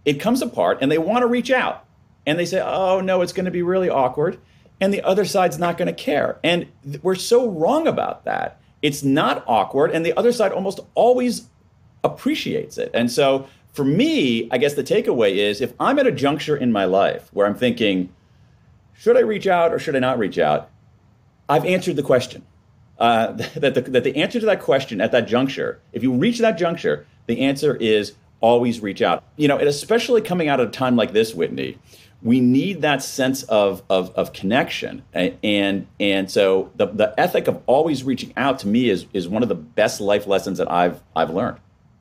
it 0.05 0.15
comes 0.15 0.41
apart, 0.41 0.79
and 0.81 0.89
they 0.91 0.97
want 0.97 1.23
to 1.23 1.27
reach 1.27 1.51
out, 1.51 1.85
and 2.25 2.39
they 2.39 2.45
say, 2.45 2.61
"Oh 2.61 3.01
no, 3.01 3.21
it's 3.21 3.33
going 3.33 3.45
to 3.45 3.51
be 3.51 3.61
really 3.61 3.89
awkward," 3.89 4.39
and 4.79 4.93
the 4.93 5.01
other 5.01 5.25
side's 5.25 5.59
not 5.59 5.77
going 5.77 5.87
to 5.87 5.93
care, 5.93 6.39
and 6.45 6.67
th- 6.85 7.03
we're 7.03 7.15
so 7.15 7.49
wrong 7.49 7.87
about 7.87 8.23
that 8.23 8.61
it's 8.81 9.03
not 9.03 9.43
awkward, 9.47 9.91
and 9.91 10.05
the 10.05 10.17
other 10.17 10.31
side 10.31 10.51
almost 10.51 10.79
always 10.95 11.47
appreciates 12.03 12.77
it. 12.77 12.91
And 12.93 13.11
so 13.11 13.47
for 13.73 13.83
me, 13.83 14.47
I 14.51 14.57
guess 14.57 14.73
the 14.73 14.83
takeaway 14.83 15.35
is 15.35 15.61
if 15.61 15.73
I'm 15.79 15.99
at 15.99 16.07
a 16.07 16.11
juncture 16.11 16.57
in 16.57 16.71
my 16.71 16.85
life 16.85 17.29
where 17.33 17.45
I'm 17.45 17.55
thinking, 17.55 18.13
should 18.93 19.17
I 19.17 19.21
reach 19.21 19.47
out 19.47 19.73
or 19.73 19.79
should 19.79 19.95
I 19.95 19.99
not 19.99 20.17
reach 20.17 20.39
out? 20.39 20.69
I've 21.47 21.65
answered 21.65 21.95
the 21.95 22.03
question. 22.03 22.43
Uh, 22.97 23.33
that, 23.55 23.75
the, 23.75 23.81
that 23.81 24.03
the 24.03 24.15
answer 24.17 24.39
to 24.39 24.45
that 24.47 24.61
question 24.61 24.99
at 25.01 25.11
that 25.11 25.27
juncture, 25.27 25.79
if 25.93 26.01
you 26.03 26.13
reach 26.13 26.39
that 26.39 26.57
juncture, 26.57 27.05
the 27.27 27.41
answer 27.41 27.75
is 27.75 28.13
always 28.39 28.79
reach 28.79 29.01
out. 29.01 29.23
You 29.35 29.47
know, 29.47 29.57
and 29.57 29.67
especially 29.67 30.21
coming 30.21 30.47
out 30.47 30.59
of 30.59 30.69
a 30.69 30.71
time 30.71 30.95
like 30.95 31.13
this, 31.13 31.33
Whitney, 31.33 31.77
we 32.21 32.39
need 32.39 32.81
that 32.81 33.03
sense 33.03 33.43
of, 33.43 33.83
of, 33.89 34.13
of 34.15 34.33
connection. 34.33 35.03
And, 35.13 35.87
and 35.99 36.29
so 36.29 36.71
the, 36.75 36.87
the 36.87 37.13
ethic 37.19 37.47
of 37.47 37.61
always 37.67 38.03
reaching 38.03 38.33
out 38.37 38.59
to 38.59 38.67
me 38.67 38.89
is, 38.89 39.05
is 39.13 39.27
one 39.27 39.43
of 39.43 39.49
the 39.49 39.55
best 39.55 40.01
life 40.01 40.25
lessons 40.25 40.57
that 40.57 40.71
I've, 40.71 41.01
I've 41.15 41.29
learned. 41.29 41.57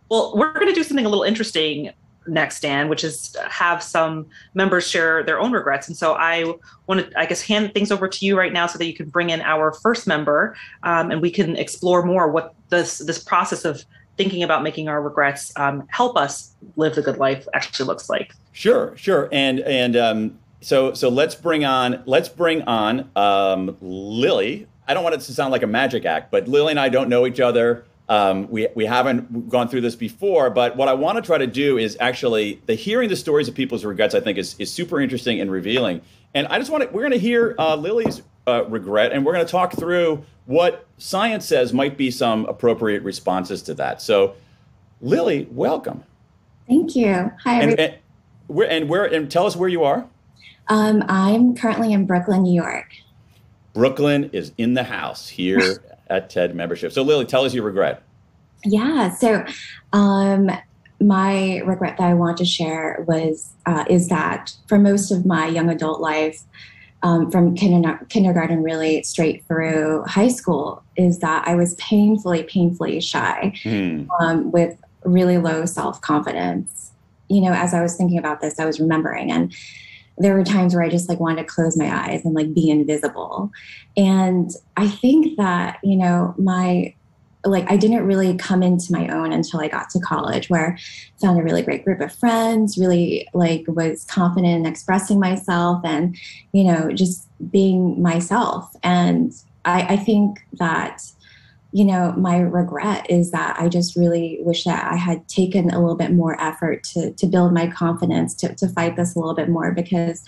Well, 0.08 0.32
we're 0.36 0.52
going 0.54 0.68
to 0.68 0.74
do 0.74 0.84
something 0.84 1.04
a 1.04 1.08
little 1.08 1.24
interesting 1.24 1.92
next, 2.28 2.60
Dan, 2.60 2.88
which 2.88 3.04
is 3.04 3.36
have 3.48 3.82
some 3.82 4.26
members 4.54 4.88
share 4.88 5.22
their 5.22 5.38
own 5.38 5.52
regrets. 5.52 5.88
And 5.88 5.96
so 5.96 6.14
I 6.14 6.54
want 6.86 7.10
to, 7.10 7.18
I 7.18 7.26
guess, 7.26 7.42
hand 7.42 7.72
things 7.74 7.92
over 7.92 8.08
to 8.08 8.26
you 8.26 8.36
right 8.38 8.52
now 8.52 8.66
so 8.66 8.78
that 8.78 8.86
you 8.86 8.94
can 8.94 9.08
bring 9.08 9.30
in 9.30 9.40
our 9.42 9.72
first 9.72 10.06
member 10.06 10.56
um, 10.82 11.10
and 11.10 11.20
we 11.20 11.30
can 11.30 11.56
explore 11.56 12.04
more 12.04 12.30
what 12.30 12.54
this 12.68 12.98
this 12.98 13.22
process 13.22 13.64
of 13.64 13.84
thinking 14.16 14.42
about 14.42 14.62
making 14.62 14.88
our 14.88 15.00
regrets 15.00 15.52
um, 15.56 15.86
help 15.88 16.16
us 16.16 16.54
live 16.76 16.94
the 16.94 17.02
good 17.02 17.18
life 17.18 17.46
actually 17.54 17.86
looks 17.86 18.08
like. 18.08 18.34
Sure, 18.52 18.96
sure, 18.96 19.28
and 19.32 19.60
and 19.60 19.96
um, 19.96 20.38
so 20.60 20.94
so 20.94 21.08
let's 21.08 21.34
bring 21.34 21.64
on 21.64 22.02
let's 22.06 22.28
bring 22.28 22.62
on 22.62 23.10
um, 23.16 23.76
Lily. 23.80 24.66
I 24.88 24.94
don't 24.94 25.02
want 25.02 25.14
it 25.14 25.20
to 25.22 25.32
sound 25.32 25.52
like 25.52 25.62
a 25.62 25.66
magic 25.66 26.04
act, 26.04 26.30
but 26.30 26.48
Lily 26.48 26.70
and 26.70 26.80
I 26.80 26.88
don't 26.88 27.08
know 27.08 27.26
each 27.26 27.40
other. 27.40 27.84
Um, 28.08 28.48
we 28.50 28.68
we 28.74 28.86
haven't 28.86 29.48
gone 29.48 29.68
through 29.68 29.80
this 29.80 29.96
before, 29.96 30.48
but 30.48 30.76
what 30.76 30.88
I 30.88 30.94
want 30.94 31.16
to 31.16 31.22
try 31.22 31.38
to 31.38 31.46
do 31.46 31.76
is 31.76 31.96
actually 32.00 32.62
the 32.66 32.74
hearing 32.74 33.08
the 33.08 33.16
stories 33.16 33.48
of 33.48 33.54
people's 33.54 33.84
regrets. 33.84 34.14
I 34.14 34.20
think 34.20 34.38
is 34.38 34.54
is 34.58 34.72
super 34.72 35.00
interesting 35.00 35.40
and 35.40 35.50
revealing. 35.50 36.00
And 36.32 36.46
I 36.48 36.58
just 36.58 36.70
want 36.70 36.84
to 36.84 36.88
we're 36.90 37.02
going 37.02 37.12
to 37.12 37.18
hear 37.18 37.54
uh, 37.58 37.76
Lily's 37.76 38.22
uh, 38.46 38.64
regret, 38.66 39.12
and 39.12 39.24
we're 39.24 39.32
going 39.32 39.44
to 39.44 39.50
talk 39.50 39.72
through 39.74 40.24
what 40.46 40.86
science 40.98 41.46
says 41.46 41.72
might 41.72 41.96
be 41.96 42.10
some 42.10 42.46
appropriate 42.46 43.02
responses 43.02 43.62
to 43.62 43.74
that. 43.74 44.00
So, 44.00 44.34
Lily, 45.00 45.48
welcome. 45.50 46.04
Thank 46.68 46.96
you. 46.96 47.32
Hi, 47.44 47.62
and, 47.62 47.78
and, 47.78 47.94
where 48.46 48.70
and 48.70 48.88
where 48.88 49.04
and 49.04 49.30
tell 49.30 49.46
us 49.46 49.56
where 49.56 49.68
you 49.68 49.84
are. 49.84 50.06
Um, 50.68 51.04
I'm 51.08 51.54
currently 51.54 51.92
in 51.92 52.06
Brooklyn, 52.06 52.42
New 52.42 52.54
York. 52.54 52.92
Brooklyn 53.72 54.30
is 54.32 54.52
in 54.56 54.74
the 54.74 54.84
house 54.84 55.28
here 55.28 55.82
at 56.08 56.30
TED 56.30 56.54
membership. 56.54 56.92
So, 56.92 57.02
Lily, 57.02 57.24
tell 57.24 57.44
us 57.44 57.54
your 57.54 57.64
regret. 57.64 58.02
Yeah. 58.64 59.12
So, 59.14 59.44
um, 59.92 60.50
my 61.00 61.58
regret 61.58 61.98
that 61.98 62.04
I 62.04 62.14
want 62.14 62.38
to 62.38 62.44
share 62.44 63.04
was 63.06 63.52
uh, 63.66 63.84
is 63.88 64.08
that 64.08 64.52
for 64.66 64.78
most 64.78 65.10
of 65.10 65.26
my 65.26 65.46
young 65.46 65.68
adult 65.68 66.00
life, 66.00 66.42
um, 67.02 67.30
from 67.30 67.56
kinder- 67.56 68.04
kindergarten 68.08 68.62
really 68.62 69.02
straight 69.02 69.44
through 69.46 70.02
high 70.06 70.28
school, 70.28 70.82
is 70.96 71.18
that 71.20 71.46
I 71.46 71.54
was 71.54 71.74
painfully, 71.74 72.42
painfully 72.44 73.00
shy 73.00 73.52
mm. 73.64 74.06
um, 74.20 74.50
with 74.50 74.76
really 75.04 75.38
low 75.38 75.66
self 75.66 76.00
confidence. 76.00 76.92
You 77.28 77.42
know, 77.42 77.52
as 77.52 77.74
I 77.74 77.82
was 77.82 77.96
thinking 77.96 78.18
about 78.18 78.40
this, 78.40 78.58
I 78.58 78.64
was 78.64 78.80
remembering 78.80 79.30
and 79.32 79.54
there 80.18 80.34
were 80.34 80.44
times 80.44 80.74
where 80.74 80.82
I 80.82 80.88
just 80.88 81.08
like 81.08 81.20
wanted 81.20 81.42
to 81.42 81.44
close 81.44 81.76
my 81.76 81.94
eyes 81.94 82.24
and 82.24 82.34
like 82.34 82.54
be 82.54 82.70
invisible. 82.70 83.50
And 83.96 84.50
I 84.76 84.88
think 84.88 85.36
that, 85.36 85.78
you 85.82 85.96
know, 85.96 86.34
my 86.38 86.94
like 87.46 87.70
I 87.70 87.76
didn't 87.76 88.06
really 88.06 88.36
come 88.36 88.62
into 88.62 88.92
my 88.92 89.08
own 89.08 89.32
until 89.32 89.60
I 89.60 89.68
got 89.68 89.90
to 89.90 90.00
college 90.00 90.50
where 90.50 90.76
I 90.76 91.20
found 91.20 91.38
a 91.38 91.42
really 91.42 91.62
great 91.62 91.84
group 91.84 92.00
of 92.00 92.12
friends, 92.12 92.78
really 92.78 93.28
like 93.34 93.64
was 93.68 94.04
confident 94.04 94.54
in 94.54 94.66
expressing 94.66 95.20
myself 95.20 95.82
and, 95.84 96.16
you 96.52 96.64
know, 96.64 96.90
just 96.92 97.28
being 97.50 98.02
myself. 98.02 98.74
And 98.82 99.32
I, 99.64 99.82
I 99.82 99.96
think 99.96 100.38
that 100.54 101.02
you 101.72 101.84
know, 101.84 102.12
my 102.16 102.38
regret 102.38 103.04
is 103.10 103.32
that 103.32 103.56
I 103.58 103.68
just 103.68 103.96
really 103.96 104.38
wish 104.40 104.64
that 104.64 104.90
I 104.90 104.96
had 104.96 105.28
taken 105.28 105.68
a 105.68 105.78
little 105.78 105.94
bit 105.94 106.10
more 106.10 106.40
effort 106.40 106.82
to, 106.94 107.12
to 107.12 107.26
build 107.26 107.52
my 107.52 107.66
confidence, 107.66 108.34
to, 108.36 108.54
to 108.54 108.68
fight 108.68 108.96
this 108.96 109.14
a 109.14 109.18
little 109.18 109.34
bit 109.34 109.50
more, 109.50 109.72
because 109.72 110.24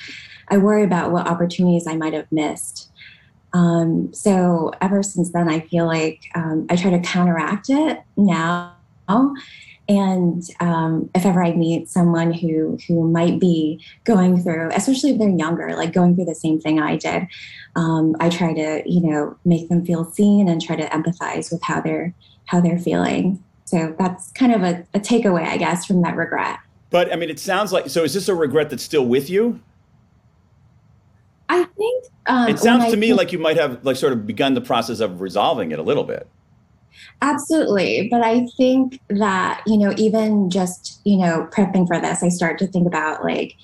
I 0.48 0.58
worry 0.58 0.84
about 0.84 1.10
what 1.10 1.26
opportunities 1.26 1.86
I 1.86 1.96
might 1.96 2.12
have 2.12 2.30
missed. 2.30 2.87
Um, 3.52 4.12
so 4.12 4.72
ever 4.80 5.02
since 5.02 5.32
then, 5.32 5.48
I 5.48 5.60
feel 5.60 5.86
like 5.86 6.22
um, 6.34 6.66
I 6.68 6.76
try 6.76 6.90
to 6.90 7.00
counteract 7.00 7.70
it 7.70 8.02
now 8.16 8.74
and 9.88 10.44
um, 10.60 11.08
if 11.14 11.24
ever 11.24 11.42
I 11.42 11.52
meet 11.52 11.88
someone 11.88 12.32
who 12.32 12.78
who 12.86 13.10
might 13.10 13.40
be 13.40 13.82
going 14.04 14.40
through, 14.42 14.70
especially 14.74 15.10
if 15.10 15.18
they're 15.18 15.30
younger, 15.30 15.74
like 15.76 15.92
going 15.94 16.14
through 16.14 16.26
the 16.26 16.34
same 16.34 16.60
thing 16.60 16.78
I 16.78 16.96
did, 16.96 17.26
um, 17.74 18.14
I 18.20 18.28
try 18.28 18.52
to 18.52 18.82
you 18.84 19.00
know 19.00 19.36
make 19.44 19.68
them 19.68 19.84
feel 19.84 20.04
seen 20.04 20.48
and 20.48 20.60
try 20.60 20.76
to 20.76 20.86
empathize 20.88 21.50
with 21.50 21.62
how 21.62 21.80
they're 21.80 22.12
how 22.44 22.60
they're 22.60 22.78
feeling. 22.78 23.42
So 23.64 23.94
that's 23.98 24.30
kind 24.32 24.54
of 24.54 24.62
a, 24.62 24.86
a 24.94 25.00
takeaway, 25.00 25.46
I 25.46 25.58
guess, 25.58 25.84
from 25.84 26.00
that 26.02 26.16
regret. 26.16 26.58
But 26.90 27.12
I 27.12 27.16
mean, 27.16 27.30
it 27.30 27.38
sounds 27.38 27.72
like 27.72 27.88
so. 27.88 28.04
Is 28.04 28.12
this 28.12 28.28
a 28.28 28.34
regret 28.34 28.68
that's 28.68 28.82
still 28.82 29.06
with 29.06 29.30
you? 29.30 29.60
I 31.48 31.64
think 31.64 32.04
um, 32.26 32.48
it 32.48 32.58
sounds 32.58 32.90
to 32.90 32.96
me 32.96 33.14
like 33.14 33.32
you 33.32 33.38
might 33.38 33.56
have 33.56 33.84
like 33.84 33.96
sort 33.96 34.12
of 34.12 34.26
begun 34.26 34.54
the 34.54 34.60
process 34.60 35.00
of 35.00 35.20
resolving 35.20 35.72
it 35.72 35.78
a 35.78 35.82
little 35.82 36.04
bit. 36.04 36.28
Absolutely. 37.22 38.08
But 38.10 38.22
I 38.22 38.46
think 38.56 39.00
that, 39.08 39.62
you 39.66 39.76
know, 39.78 39.92
even 39.96 40.50
just, 40.50 41.00
you 41.04 41.16
know, 41.16 41.48
prepping 41.50 41.86
for 41.86 42.00
this, 42.00 42.22
I 42.22 42.28
start 42.28 42.58
to 42.58 42.66
think 42.66 42.86
about 42.86 43.24
like, 43.24 43.56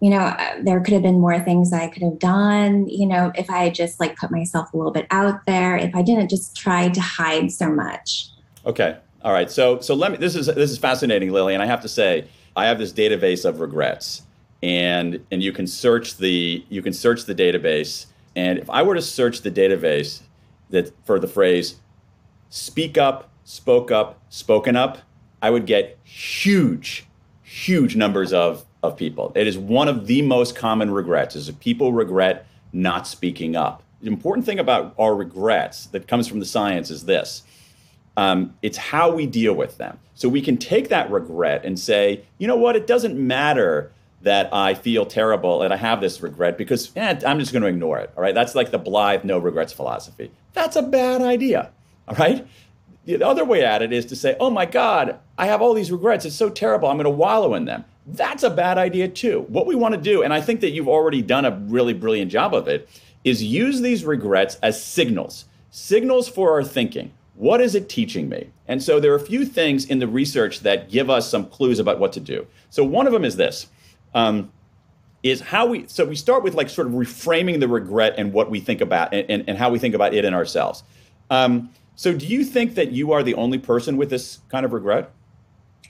you 0.00 0.10
know, 0.10 0.18
uh, 0.18 0.56
there 0.62 0.80
could 0.80 0.92
have 0.94 1.02
been 1.02 1.20
more 1.20 1.38
things 1.38 1.72
I 1.72 1.88
could 1.88 2.02
have 2.02 2.18
done, 2.18 2.88
you 2.88 3.06
know, 3.06 3.30
if 3.34 3.48
I 3.48 3.70
just 3.70 4.00
like 4.00 4.16
put 4.16 4.30
myself 4.30 4.72
a 4.74 4.76
little 4.76 4.92
bit 4.92 5.06
out 5.10 5.46
there, 5.46 5.76
if 5.76 5.94
I 5.94 6.02
didn't 6.02 6.28
just 6.28 6.56
try 6.56 6.88
to 6.88 7.00
hide 7.00 7.52
so 7.52 7.70
much. 7.70 8.28
Okay. 8.66 8.98
All 9.22 9.32
right. 9.32 9.50
So 9.50 9.80
so 9.80 9.94
let 9.94 10.10
me 10.10 10.18
this 10.18 10.34
is 10.34 10.46
this 10.46 10.70
is 10.70 10.78
fascinating, 10.78 11.30
Lily, 11.30 11.54
and 11.54 11.62
I 11.62 11.66
have 11.66 11.82
to 11.82 11.88
say, 11.88 12.26
I 12.56 12.66
have 12.66 12.78
this 12.78 12.92
database 12.92 13.44
of 13.44 13.60
regrets. 13.60 14.22
And 14.62 15.24
and 15.30 15.42
you 15.42 15.52
can 15.52 15.66
search 15.66 16.16
the 16.18 16.64
you 16.68 16.82
can 16.82 16.92
search 16.92 17.24
the 17.24 17.34
database. 17.34 18.06
And 18.36 18.58
if 18.58 18.70
I 18.70 18.82
were 18.82 18.94
to 18.94 19.02
search 19.02 19.42
the 19.42 19.50
database 19.50 20.22
that 20.70 20.92
for 21.04 21.18
the 21.18 21.28
phrase 21.28 21.76
speak 22.48 22.98
up, 22.98 23.30
spoke 23.44 23.90
up, 23.90 24.20
spoken 24.28 24.76
up, 24.76 24.98
I 25.40 25.50
would 25.50 25.66
get 25.66 25.98
huge, 26.04 27.06
huge 27.42 27.96
numbers 27.96 28.32
of, 28.32 28.64
of 28.82 28.96
people. 28.96 29.32
It 29.34 29.46
is 29.46 29.58
one 29.58 29.88
of 29.88 30.06
the 30.06 30.22
most 30.22 30.54
common 30.54 30.90
regrets 30.90 31.34
is 31.34 31.46
that 31.46 31.60
people 31.60 31.92
regret 31.92 32.46
not 32.72 33.06
speaking 33.06 33.56
up. 33.56 33.82
The 34.00 34.08
important 34.08 34.46
thing 34.46 34.58
about 34.58 34.94
our 34.98 35.14
regrets 35.14 35.86
that 35.86 36.08
comes 36.08 36.28
from 36.28 36.40
the 36.40 36.46
science 36.46 36.90
is 36.90 37.04
this. 37.04 37.42
Um, 38.16 38.54
it's 38.62 38.76
how 38.76 39.10
we 39.10 39.26
deal 39.26 39.54
with 39.54 39.78
them. 39.78 39.98
So 40.14 40.28
we 40.28 40.42
can 40.42 40.58
take 40.58 40.88
that 40.90 41.10
regret 41.10 41.64
and 41.64 41.78
say, 41.78 42.22
you 42.38 42.46
know 42.46 42.56
what, 42.56 42.76
it 42.76 42.86
doesn't 42.86 43.16
matter 43.16 43.92
that 44.22 44.52
I 44.52 44.74
feel 44.74 45.04
terrible 45.04 45.62
and 45.62 45.72
I 45.72 45.76
have 45.76 46.00
this 46.00 46.20
regret 46.20 46.56
because 46.56 46.92
eh, 46.96 47.20
I'm 47.26 47.38
just 47.38 47.52
going 47.52 47.62
to 47.62 47.68
ignore 47.68 47.98
it. 47.98 48.12
All 48.16 48.22
right. 48.22 48.34
That's 48.34 48.54
like 48.54 48.70
the 48.70 48.78
blithe 48.78 49.24
no 49.24 49.38
regrets 49.38 49.72
philosophy. 49.72 50.30
That's 50.52 50.76
a 50.76 50.82
bad 50.82 51.22
idea. 51.22 51.70
All 52.08 52.16
right. 52.16 52.46
The 53.04 53.22
other 53.22 53.44
way 53.44 53.64
at 53.64 53.82
it 53.82 53.92
is 53.92 54.06
to 54.06 54.16
say, 54.16 54.36
oh 54.38 54.50
my 54.50 54.64
God, 54.64 55.18
I 55.36 55.46
have 55.46 55.60
all 55.60 55.74
these 55.74 55.90
regrets. 55.90 56.24
It's 56.24 56.36
so 56.36 56.48
terrible. 56.48 56.88
I'm 56.88 56.96
going 56.96 57.04
to 57.04 57.10
wallow 57.10 57.54
in 57.54 57.64
them. 57.64 57.84
That's 58.06 58.42
a 58.42 58.50
bad 58.50 58.78
idea 58.78 59.08
too. 59.08 59.44
What 59.48 59.66
we 59.66 59.74
want 59.74 59.94
to 59.94 60.00
do, 60.00 60.22
and 60.22 60.32
I 60.32 60.40
think 60.40 60.60
that 60.60 60.70
you've 60.70 60.88
already 60.88 61.22
done 61.22 61.44
a 61.44 61.50
really 61.50 61.94
brilliant 61.94 62.30
job 62.30 62.54
of 62.54 62.68
it, 62.68 62.88
is 63.24 63.42
use 63.42 63.80
these 63.80 64.04
regrets 64.04 64.56
as 64.62 64.82
signals, 64.82 65.46
signals 65.70 66.28
for 66.28 66.52
our 66.52 66.64
thinking. 66.64 67.12
What 67.34 67.60
is 67.60 67.74
it 67.74 67.88
teaching 67.88 68.28
me? 68.28 68.50
And 68.68 68.82
so 68.82 69.00
there 69.00 69.12
are 69.12 69.16
a 69.16 69.20
few 69.20 69.44
things 69.44 69.84
in 69.84 69.98
the 69.98 70.06
research 70.06 70.60
that 70.60 70.90
give 70.90 71.10
us 71.10 71.30
some 71.30 71.46
clues 71.46 71.78
about 71.78 71.98
what 71.98 72.12
to 72.12 72.20
do. 72.20 72.46
So 72.70 72.84
one 72.84 73.06
of 73.06 73.12
them 73.12 73.24
is 73.24 73.36
this. 73.36 73.68
Um, 74.14 74.52
is 75.22 75.40
how 75.40 75.66
we 75.66 75.86
so 75.86 76.04
we 76.04 76.16
start 76.16 76.42
with 76.42 76.54
like 76.54 76.68
sort 76.68 76.88
of 76.88 76.94
reframing 76.94 77.60
the 77.60 77.68
regret 77.68 78.14
and 78.18 78.32
what 78.32 78.50
we 78.50 78.58
think 78.58 78.80
about 78.80 79.14
and, 79.14 79.30
and, 79.30 79.44
and 79.48 79.58
how 79.58 79.70
we 79.70 79.78
think 79.78 79.94
about 79.94 80.14
it 80.14 80.24
in 80.24 80.34
ourselves. 80.34 80.82
Um, 81.30 81.70
so, 81.94 82.12
do 82.12 82.26
you 82.26 82.44
think 82.44 82.74
that 82.74 82.92
you 82.92 83.12
are 83.12 83.22
the 83.22 83.34
only 83.34 83.58
person 83.58 83.96
with 83.96 84.10
this 84.10 84.40
kind 84.48 84.66
of 84.66 84.72
regret? 84.72 85.12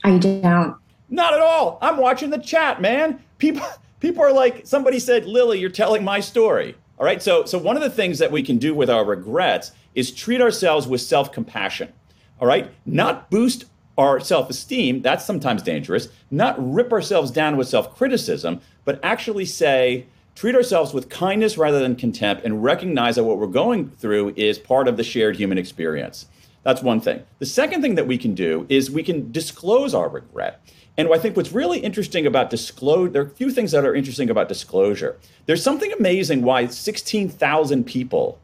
I 0.03 0.17
don't. 0.17 0.75
Not 1.09 1.33
at 1.33 1.39
all. 1.39 1.79
I'm 1.81 1.97
watching 1.97 2.29
the 2.29 2.37
chat, 2.37 2.81
man. 2.81 3.19
People 3.37 3.65
people 3.99 4.23
are 4.23 4.33
like 4.33 4.67
somebody 4.67 4.99
said, 4.99 5.25
"Lily, 5.25 5.59
you're 5.59 5.69
telling 5.69 6.03
my 6.03 6.19
story." 6.19 6.75
All 6.99 7.05
right? 7.05 7.21
So, 7.21 7.45
so 7.45 7.57
one 7.57 7.75
of 7.75 7.81
the 7.81 7.89
things 7.89 8.19
that 8.19 8.31
we 8.31 8.43
can 8.43 8.57
do 8.57 8.73
with 8.73 8.89
our 8.89 9.03
regrets 9.03 9.71
is 9.95 10.11
treat 10.11 10.41
ourselves 10.41 10.87
with 10.87 11.01
self-compassion. 11.01 11.91
All 12.39 12.47
right? 12.47 12.71
Not 12.85 13.29
boost 13.29 13.65
our 13.97 14.19
self-esteem, 14.19 15.01
that's 15.01 15.25
sometimes 15.25 15.61
dangerous. 15.61 16.09
Not 16.31 16.55
rip 16.57 16.91
ourselves 16.91 17.31
down 17.31 17.57
with 17.57 17.67
self-criticism, 17.67 18.61
but 18.85 18.99
actually 19.03 19.45
say, 19.45 20.05
treat 20.35 20.55
ourselves 20.55 20.93
with 20.93 21.09
kindness 21.09 21.57
rather 21.57 21.79
than 21.79 21.95
contempt 21.95 22.43
and 22.43 22.63
recognize 22.63 23.15
that 23.15 23.23
what 23.23 23.37
we're 23.37 23.47
going 23.47 23.89
through 23.89 24.33
is 24.35 24.57
part 24.57 24.87
of 24.87 24.97
the 24.97 25.03
shared 25.03 25.35
human 25.35 25.57
experience. 25.57 26.27
That's 26.63 26.81
one 26.81 27.01
thing. 27.01 27.23
The 27.39 27.45
second 27.45 27.81
thing 27.81 27.95
that 27.95 28.07
we 28.07 28.17
can 28.17 28.33
do 28.33 28.65
is 28.69 28.89
we 28.89 29.03
can 29.03 29.31
disclose 29.31 29.93
our 29.93 30.09
regret. 30.09 30.61
And 30.97 31.11
I 31.13 31.17
think 31.17 31.35
what's 31.35 31.51
really 31.51 31.79
interesting 31.79 32.25
about 32.25 32.49
disclosure, 32.49 33.09
there 33.11 33.21
are 33.23 33.25
a 33.25 33.29
few 33.29 33.51
things 33.51 33.71
that 33.71 33.85
are 33.85 33.95
interesting 33.95 34.29
about 34.29 34.47
disclosure. 34.47 35.17
There's 35.45 35.63
something 35.63 35.91
amazing 35.91 36.43
why 36.43 36.67
16,000 36.67 37.83
people 37.83 38.39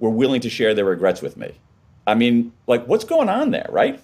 were 0.00 0.10
willing 0.10 0.40
to 0.40 0.50
share 0.50 0.74
their 0.74 0.84
regrets 0.84 1.22
with 1.22 1.36
me. 1.36 1.52
I 2.06 2.14
mean, 2.14 2.52
like, 2.66 2.86
what's 2.86 3.04
going 3.04 3.28
on 3.28 3.52
there, 3.52 3.68
right? 3.70 4.00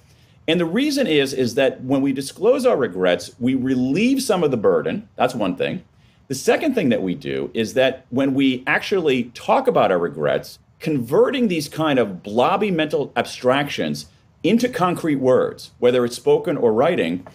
And 0.49 0.59
the 0.59 0.65
reason 0.65 1.07
is, 1.07 1.35
is 1.35 1.55
that 1.57 1.85
when 1.85 2.01
we 2.01 2.13
disclose 2.13 2.65
our 2.65 2.77
regrets, 2.77 3.31
we 3.39 3.55
relieve 3.55 4.23
some 4.23 4.43
of 4.43 4.51
the 4.51 4.57
burden. 4.57 5.07
That's 5.15 5.35
one 5.35 5.57
thing. 5.57 5.85
The 6.29 6.35
second 6.35 6.75
thing 6.75 6.89
that 6.89 7.03
we 7.03 7.15
do 7.15 7.51
is 7.53 7.75
that 7.75 8.07
when 8.09 8.33
we 8.33 8.65
actually 8.67 9.25
talk 9.35 9.69
about 9.69 9.93
our 9.93 9.99
regrets, 9.99 10.59
converting 10.81 11.49
these 11.49 11.69
kind 11.69 11.99
of 11.99 12.23
blobby 12.23 12.71
mental 12.71 13.13
abstractions 13.15 14.07
into 14.43 14.69
concrete 14.69 15.17
words, 15.17 15.73
whether 15.79 16.05
it's 16.05 16.17
spoken 16.17 16.57
or 16.57 16.73
writing, 16.73 17.27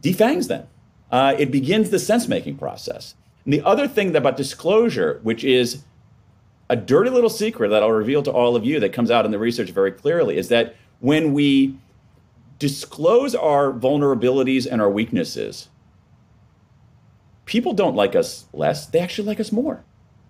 defangs 0.00 0.48
them. 0.48 0.66
Uh, 1.12 1.34
it 1.38 1.50
begins 1.50 1.90
the 1.90 1.98
sense 1.98 2.26
making 2.26 2.56
process. 2.56 3.14
And 3.44 3.52
the 3.52 3.62
other 3.62 3.86
thing 3.86 4.14
about 4.16 4.36
disclosure, 4.36 5.20
which 5.22 5.44
is 5.44 5.82
a 6.68 6.76
dirty 6.76 7.10
little 7.10 7.30
secret 7.30 7.68
that 7.68 7.82
I'll 7.82 7.90
reveal 7.90 8.22
to 8.22 8.30
all 8.30 8.56
of 8.56 8.64
you 8.64 8.80
that 8.80 8.92
comes 8.92 9.10
out 9.10 9.24
in 9.24 9.30
the 9.30 9.38
research 9.38 9.70
very 9.70 9.92
clearly, 9.92 10.38
is 10.38 10.48
that 10.48 10.76
when 11.00 11.32
we 11.32 11.76
disclose 12.60 13.34
our 13.34 13.72
vulnerabilities 13.72 14.70
and 14.70 14.80
our 14.80 14.90
weaknesses, 14.90 15.68
people 17.46 17.72
don't 17.72 17.96
like 17.96 18.14
us 18.14 18.44
less, 18.52 18.86
they 18.86 19.00
actually 19.00 19.26
like 19.26 19.40
us 19.40 19.50
more 19.50 19.82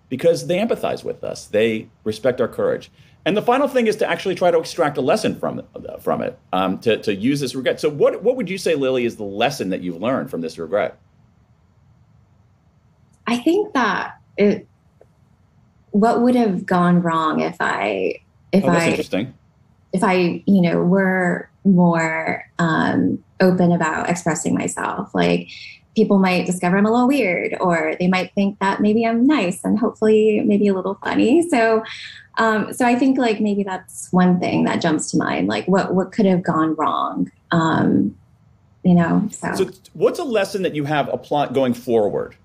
because 0.09 0.47
they 0.47 0.57
empathize 0.57 1.03
with 1.03 1.23
us, 1.23 1.45
they 1.45 1.87
respect 2.03 2.41
our 2.41 2.47
courage. 2.47 2.89
And 3.25 3.37
the 3.37 3.41
final 3.41 3.67
thing 3.67 3.85
is 3.85 3.95
to 3.97 4.09
actually 4.09 4.33
try 4.33 4.49
to 4.49 4.57
extract 4.57 4.97
a 4.97 5.01
lesson 5.01 5.35
from 5.35 5.61
from 5.99 6.23
it, 6.23 6.39
um, 6.53 6.79
to, 6.79 6.97
to 7.03 7.13
use 7.13 7.39
this 7.39 7.53
regret. 7.53 7.79
So, 7.79 7.87
what, 7.87 8.23
what 8.23 8.35
would 8.35 8.49
you 8.49 8.57
say, 8.57 8.73
Lily, 8.73 9.05
is 9.05 9.17
the 9.17 9.23
lesson 9.23 9.69
that 9.69 9.81
you've 9.81 10.01
learned 10.01 10.31
from 10.31 10.41
this 10.41 10.57
regret? 10.57 10.97
I 13.27 13.37
think 13.37 13.73
that 13.73 14.17
it, 14.37 14.67
what 15.91 16.21
would 16.21 16.35
have 16.35 16.65
gone 16.65 17.03
wrong 17.03 17.41
if 17.41 17.57
I, 17.59 18.21
if 18.51 18.63
oh, 18.63 18.69
I, 18.69 18.87
interesting. 18.87 19.35
if 19.93 20.03
I, 20.03 20.41
you 20.47 20.61
know, 20.61 20.81
were 20.81 21.50
more 21.63 22.43
um, 22.59 23.23
open 23.39 23.71
about 23.71 24.09
expressing 24.09 24.53
myself, 24.55 25.13
like 25.13 25.49
people 25.95 26.19
might 26.19 26.45
discover 26.45 26.77
I'm 26.77 26.85
a 26.85 26.91
little 26.91 27.07
weird, 27.07 27.55
or 27.59 27.95
they 27.99 28.07
might 28.07 28.33
think 28.33 28.59
that 28.59 28.81
maybe 28.81 29.05
I'm 29.05 29.27
nice 29.27 29.63
and 29.63 29.77
hopefully 29.77 30.41
maybe 30.45 30.67
a 30.67 30.73
little 30.73 30.95
funny. 31.03 31.47
So, 31.49 31.83
um, 32.37 32.73
so 32.73 32.85
I 32.85 32.95
think 32.95 33.17
like 33.17 33.41
maybe 33.41 33.63
that's 33.63 34.11
one 34.11 34.39
thing 34.39 34.63
that 34.65 34.81
jumps 34.81 35.11
to 35.11 35.17
mind. 35.17 35.47
Like 35.47 35.65
what 35.67 35.93
what 35.93 36.11
could 36.11 36.25
have 36.25 36.43
gone 36.43 36.75
wrong? 36.75 37.31
Um, 37.51 38.15
you 38.83 38.95
know. 38.95 39.27
So. 39.31 39.53
so, 39.55 39.69
what's 39.93 40.19
a 40.19 40.23
lesson 40.23 40.63
that 40.63 40.75
you 40.75 40.85
have 40.85 41.09
apply 41.09 41.51
going 41.51 41.73
forward? 41.73 42.35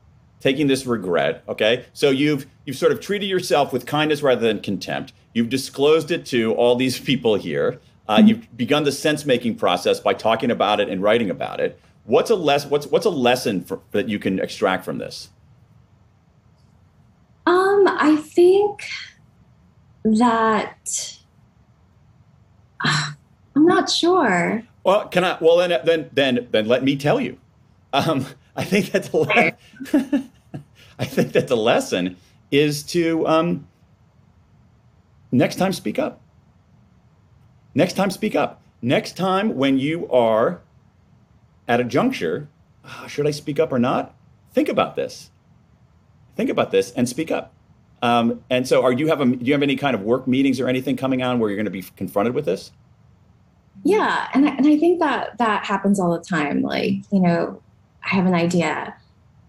Taking 0.40 0.66
this 0.66 0.86
regret, 0.86 1.42
okay. 1.48 1.86
So 1.92 2.10
you've 2.10 2.46
you've 2.66 2.76
sort 2.76 2.92
of 2.92 3.00
treated 3.00 3.26
yourself 3.26 3.72
with 3.72 3.86
kindness 3.86 4.22
rather 4.22 4.46
than 4.46 4.60
contempt. 4.60 5.12
You've 5.32 5.48
disclosed 5.48 6.10
it 6.10 6.26
to 6.26 6.52
all 6.54 6.76
these 6.76 7.00
people 7.10 7.36
here. 7.36 7.80
Uh, 8.08 8.18
mm-hmm. 8.18 8.28
You've 8.28 8.56
begun 8.56 8.84
the 8.84 8.92
sense 8.92 9.26
making 9.26 9.56
process 9.56 10.00
by 10.00 10.14
talking 10.14 10.50
about 10.50 10.80
it 10.80 10.88
and 10.88 11.02
writing 11.02 11.30
about 11.30 11.60
it. 11.60 11.80
What's 12.04 12.30
a 12.30 12.36
less 12.36 12.66
what's 12.66 12.86
what's 12.86 13.06
a 13.06 13.10
lesson 13.10 13.62
for, 13.62 13.80
that 13.90 14.08
you 14.08 14.18
can 14.18 14.38
extract 14.38 14.84
from 14.84 14.98
this? 14.98 15.30
Um, 17.46 17.86
I 17.88 18.16
think 18.16 18.88
that 20.04 21.18
uh, 22.84 23.10
I'm 23.54 23.66
not 23.66 23.90
sure. 23.90 24.62
Well, 24.84 25.08
can 25.08 25.24
I? 25.24 25.36
Well, 25.40 25.56
then, 25.56 25.80
then, 25.84 26.10
then, 26.12 26.48
then 26.52 26.68
let 26.68 26.84
me 26.84 26.96
tell 26.96 27.20
you. 27.20 27.38
Um, 27.92 28.26
I 28.54 28.64
think 28.64 28.92
that 28.92 29.04
the 29.04 29.16
le- 29.16 30.22
I 30.98 31.04
think 31.04 31.32
that 31.32 31.48
the 31.48 31.56
lesson 31.56 32.16
is 32.50 32.82
to 32.84 33.26
um, 33.26 33.66
next 35.32 35.56
time 35.56 35.72
speak 35.72 35.98
up. 35.98 36.20
Next 37.76 37.92
time 37.92 38.10
speak 38.10 38.34
up. 38.34 38.62
Next 38.80 39.18
time 39.18 39.54
when 39.54 39.78
you 39.78 40.10
are 40.10 40.62
at 41.68 41.78
a 41.78 41.84
juncture, 41.84 42.48
oh, 42.86 43.06
should 43.06 43.26
I 43.26 43.32
speak 43.32 43.60
up 43.60 43.70
or 43.70 43.78
not? 43.78 44.14
Think 44.54 44.70
about 44.70 44.96
this. 44.96 45.30
Think 46.36 46.48
about 46.48 46.70
this 46.70 46.90
and 46.92 47.06
speak 47.06 47.30
up. 47.30 47.52
Um, 48.00 48.42
and 48.48 48.66
so, 48.66 48.82
are 48.82 48.92
you 48.92 49.08
have 49.08 49.20
a, 49.20 49.26
do 49.26 49.44
you 49.44 49.52
have 49.52 49.62
any 49.62 49.76
kind 49.76 49.94
of 49.94 50.00
work 50.00 50.26
meetings 50.26 50.58
or 50.58 50.68
anything 50.68 50.96
coming 50.96 51.22
on 51.22 51.38
where 51.38 51.50
you're 51.50 51.56
going 51.56 51.66
to 51.66 51.70
be 51.70 51.82
confronted 51.82 52.34
with 52.34 52.46
this? 52.46 52.72
Yeah, 53.84 54.28
and 54.32 54.48
I, 54.48 54.54
and 54.54 54.66
I 54.66 54.78
think 54.78 54.98
that 55.00 55.36
that 55.36 55.66
happens 55.66 56.00
all 56.00 56.16
the 56.16 56.24
time. 56.24 56.62
Like 56.62 56.94
you 57.12 57.20
know, 57.20 57.60
I 58.10 58.14
have 58.16 58.24
an 58.24 58.34
idea, 58.34 58.96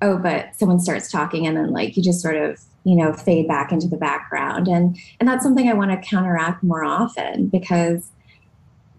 oh, 0.02 0.18
but 0.18 0.54
someone 0.54 0.82
starts 0.82 1.10
talking, 1.10 1.48
and 1.48 1.56
then 1.56 1.72
like 1.72 1.96
you 1.96 2.04
just 2.04 2.22
sort 2.22 2.36
of 2.36 2.60
you 2.84 2.96
know 2.96 3.14
fade 3.14 3.48
back 3.48 3.72
into 3.72 3.88
the 3.88 3.98
background, 3.98 4.68
and 4.68 4.98
and 5.22 5.30
that's 5.30 5.44
something 5.44 5.70
I 5.70 5.74
want 5.74 5.92
to 5.92 6.10
counteract 6.10 6.62
more 6.62 6.84
often 6.84 7.48
because 7.48 8.12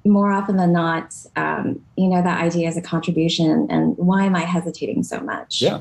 more 0.09 0.33
often 0.33 0.57
than 0.57 0.73
not, 0.73 1.15
um, 1.37 1.81
you 1.97 2.09
know, 2.09 2.23
that 2.23 2.43
idea 2.43 2.69
is 2.69 2.77
a 2.77 2.83
contribution, 2.83 3.67
and 3.71 3.97
why 3.97 4.25
am 4.25 4.35
I 4.35 4.41
hesitating 4.41 5.03
so 5.03 5.21
much? 5.21 5.63
Yeah. 5.63 5.81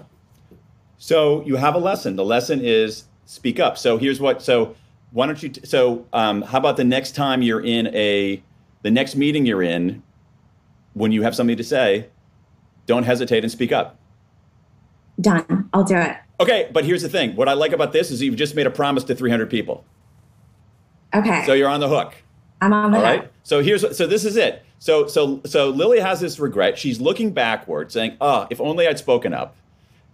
So 0.97 1.43
you 1.45 1.55
have 1.55 1.75
a 1.75 1.79
lesson. 1.79 2.15
The 2.15 2.25
lesson 2.25 2.61
is 2.61 3.05
speak 3.25 3.59
up. 3.59 3.77
So 3.77 3.97
here's 3.97 4.19
what. 4.19 4.41
So 4.41 4.75
why 5.11 5.25
don't 5.25 5.41
you? 5.41 5.49
T- 5.49 5.65
so 5.65 6.05
um, 6.13 6.41
how 6.41 6.57
about 6.57 6.77
the 6.77 6.83
next 6.83 7.15
time 7.15 7.41
you're 7.41 7.63
in 7.63 7.87
a, 7.87 8.41
the 8.81 8.91
next 8.91 9.15
meeting 9.15 9.45
you're 9.45 9.63
in, 9.63 10.01
when 10.93 11.11
you 11.11 11.21
have 11.21 11.35
something 11.35 11.57
to 11.57 11.63
say, 11.63 12.07
don't 12.87 13.03
hesitate 13.03 13.43
and 13.43 13.51
speak 13.51 13.71
up. 13.71 13.97
Done. 15.21 15.69
I'll 15.73 15.83
do 15.83 15.95
it. 15.95 16.17
Okay, 16.39 16.69
but 16.71 16.85
here's 16.85 17.01
the 17.01 17.09
thing. 17.09 17.35
What 17.35 17.49
I 17.49 17.53
like 17.53 17.71
about 17.71 17.91
this 17.91 18.11
is 18.11 18.21
you've 18.21 18.35
just 18.35 18.55
made 18.55 18.67
a 18.67 18.71
promise 18.71 19.03
to 19.05 19.15
300 19.15 19.49
people. 19.49 19.83
Okay. 21.13 21.43
So 21.45 21.53
you're 21.53 21.69
on 21.69 21.79
the 21.79 21.87
hook. 21.87 22.13
I'm 22.61 22.73
on 22.73 22.91
the 22.91 22.97
All 22.97 23.03
right. 23.03 23.31
So 23.43 23.61
here's 23.61 23.97
so 23.97 24.07
this 24.07 24.25
is 24.25 24.35
it. 24.35 24.63
So 24.79 25.07
so 25.07 25.41
so 25.45 25.69
Lily 25.69 25.99
has 25.99 26.19
this 26.19 26.39
regret. 26.39 26.77
She's 26.77 26.99
looking 26.99 27.31
backward, 27.31 27.91
saying, 27.91 28.17
"Oh, 28.19 28.47
if 28.49 28.59
only 28.59 28.87
I'd 28.87 28.99
spoken 28.99 29.33
up." 29.33 29.55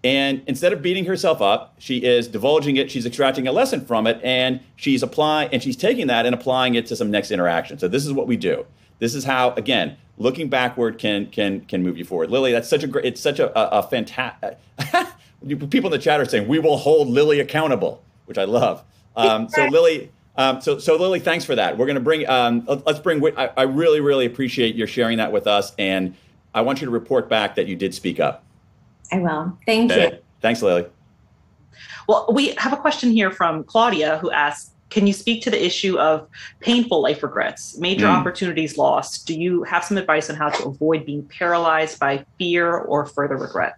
And 0.03 0.41
instead 0.47 0.73
of 0.73 0.81
beating 0.81 1.05
herself 1.05 1.41
up, 1.41 1.75
she 1.77 1.99
is 1.99 2.27
divulging 2.27 2.75
it. 2.75 2.91
She's 2.91 3.05
extracting 3.05 3.47
a 3.47 3.53
lesson 3.53 3.85
from 3.85 4.05
it, 4.05 4.19
and 4.21 4.59
she's 4.75 5.01
applying 5.01 5.49
and 5.53 5.63
she's 5.63 5.77
taking 5.77 6.07
that 6.07 6.25
and 6.25 6.35
applying 6.35 6.75
it 6.75 6.85
to 6.87 6.95
some 6.95 7.09
next 7.09 7.31
interaction. 7.31 7.79
So 7.79 7.87
this 7.87 8.05
is 8.05 8.11
what 8.11 8.27
we 8.27 8.35
do. 8.35 8.65
This 8.99 9.15
is 9.15 9.23
how, 9.23 9.51
again, 9.51 9.97
looking 10.17 10.49
backward 10.49 10.97
can 10.97 11.27
can 11.27 11.61
can 11.61 11.83
move 11.83 11.97
you 11.97 12.05
forward. 12.05 12.31
Lily, 12.31 12.51
that's 12.51 12.69
such 12.69 12.83
a 12.83 12.87
great. 12.87 13.05
It's 13.05 13.21
such 13.21 13.39
a, 13.39 13.57
a, 13.57 13.79
a 13.79 13.83
fantastic. 13.83 14.59
people 15.69 15.87
in 15.87 15.91
the 15.91 15.99
chat 15.99 16.19
are 16.19 16.25
saying 16.25 16.47
we 16.47 16.59
will 16.59 16.77
hold 16.77 17.07
Lily 17.07 17.39
accountable, 17.39 18.03
which 18.25 18.37
I 18.37 18.43
love. 18.45 18.83
Um, 19.15 19.47
so 19.49 19.65
Lily. 19.65 20.11
Um, 20.35 20.61
so, 20.61 20.79
so 20.79 20.95
Lily, 20.95 21.19
thanks 21.19 21.45
for 21.45 21.55
that. 21.55 21.77
We're 21.77 21.85
going 21.85 21.95
to 21.95 22.01
bring. 22.01 22.27
Um, 22.27 22.65
let's 22.85 22.99
bring. 22.99 23.23
I, 23.37 23.51
I 23.55 23.63
really, 23.63 24.01
really 24.01 24.25
appreciate 24.25 24.75
your 24.75 24.87
sharing 24.87 25.17
that 25.17 25.31
with 25.31 25.45
us, 25.45 25.73
and 25.77 26.15
I 26.53 26.61
want 26.61 26.81
you 26.81 26.85
to 26.85 26.91
report 26.91 27.29
back 27.29 27.55
that 27.55 27.67
you 27.67 27.75
did 27.75 27.93
speak 27.93 28.19
up. 28.19 28.43
I 29.11 29.19
will. 29.19 29.57
Thank 29.65 29.91
okay. 29.91 30.13
you. 30.13 30.17
Thanks, 30.41 30.61
Lily. 30.61 30.85
Well, 32.07 32.27
we 32.33 32.53
have 32.55 32.73
a 32.73 32.77
question 32.77 33.11
here 33.11 33.31
from 33.31 33.63
Claudia 33.63 34.17
who 34.17 34.31
asks 34.31 34.71
Can 34.89 35.07
you 35.07 35.13
speak 35.13 35.41
to 35.43 35.51
the 35.51 35.63
issue 35.63 35.97
of 35.99 36.27
painful 36.59 37.01
life 37.01 37.21
regrets, 37.21 37.77
major 37.77 38.07
mm. 38.07 38.15
opportunities 38.15 38.77
lost? 38.77 39.27
Do 39.27 39.39
you 39.39 39.63
have 39.63 39.83
some 39.83 39.97
advice 39.97 40.29
on 40.29 40.35
how 40.35 40.49
to 40.49 40.65
avoid 40.65 41.05
being 41.05 41.23
paralyzed 41.25 41.99
by 41.99 42.25
fear 42.39 42.75
or 42.75 43.05
further 43.05 43.37
regret? 43.37 43.75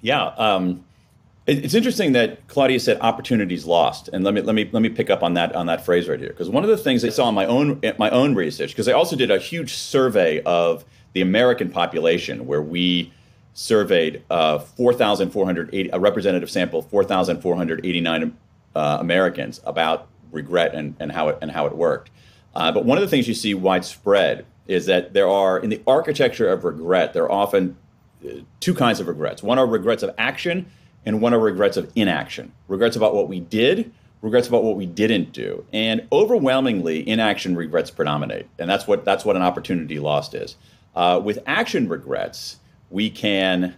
Yeah. 0.00 0.26
Um, 0.26 0.84
it's 1.48 1.74
interesting 1.74 2.12
that 2.12 2.46
Claudia 2.46 2.78
said 2.78 2.98
opportunities 3.00 3.64
lost, 3.64 4.08
and 4.08 4.22
let 4.22 4.34
me 4.34 4.42
let 4.42 4.54
me 4.54 4.68
let 4.70 4.82
me 4.82 4.90
pick 4.90 5.08
up 5.08 5.22
on 5.22 5.34
that 5.34 5.54
on 5.54 5.66
that 5.66 5.84
phrase 5.84 6.08
right 6.08 6.20
here 6.20 6.28
because 6.28 6.50
one 6.50 6.62
of 6.62 6.70
the 6.70 6.76
things 6.76 7.04
I 7.04 7.08
saw 7.08 7.28
in 7.28 7.34
my 7.34 7.46
own 7.46 7.80
my 7.98 8.10
own 8.10 8.34
research 8.34 8.70
because 8.70 8.86
I 8.86 8.92
also 8.92 9.16
did 9.16 9.30
a 9.30 9.38
huge 9.38 9.72
survey 9.72 10.42
of 10.42 10.84
the 11.14 11.22
American 11.22 11.70
population 11.70 12.46
where 12.46 12.62
we 12.62 13.12
surveyed 13.54 14.22
uh, 14.30 14.60
4,480, 14.60 15.90
a 15.92 15.98
representative 15.98 16.48
sample, 16.48 16.82
4,489 16.82 18.36
uh, 18.76 18.98
Americans 19.00 19.60
about 19.64 20.06
regret 20.30 20.76
and, 20.76 20.94
and, 21.00 21.10
how 21.10 21.28
it, 21.28 21.38
and 21.42 21.50
how 21.50 21.66
it 21.66 21.76
worked. 21.76 22.10
Uh, 22.54 22.70
but 22.70 22.84
one 22.84 22.98
of 22.98 23.02
the 23.02 23.08
things 23.08 23.26
you 23.26 23.34
see 23.34 23.54
widespread 23.54 24.46
is 24.68 24.86
that 24.86 25.12
there 25.12 25.28
are, 25.28 25.58
in 25.58 25.70
the 25.70 25.82
architecture 25.88 26.48
of 26.48 26.62
regret, 26.62 27.14
there 27.14 27.24
are 27.24 27.32
often 27.32 27.76
uh, 28.24 28.34
two 28.60 28.74
kinds 28.74 29.00
of 29.00 29.08
regrets. 29.08 29.42
One 29.42 29.58
are 29.58 29.66
regrets 29.66 30.04
of 30.04 30.14
action, 30.18 30.70
and 31.06 31.20
one 31.20 31.34
are 31.34 31.40
regrets 31.40 31.76
of 31.76 31.90
inaction. 31.94 32.52
Regrets 32.68 32.96
about 32.96 33.14
what 33.14 33.28
we 33.28 33.40
did, 33.40 33.92
regrets 34.22 34.48
about 34.48 34.64
what 34.64 34.76
we 34.76 34.86
didn't 34.86 35.32
do. 35.32 35.64
And 35.72 36.06
overwhelmingly, 36.10 37.08
inaction 37.08 37.56
regrets 37.56 37.90
predominate. 37.90 38.48
And 38.58 38.68
that's 38.68 38.86
what, 38.86 39.04
that's 39.04 39.24
what 39.24 39.36
an 39.36 39.42
opportunity 39.42 39.98
lost 39.98 40.34
is. 40.34 40.56
Uh, 40.94 41.20
with 41.22 41.38
action 41.46 41.88
regrets, 41.88 42.56
we 42.90 43.10
can 43.10 43.76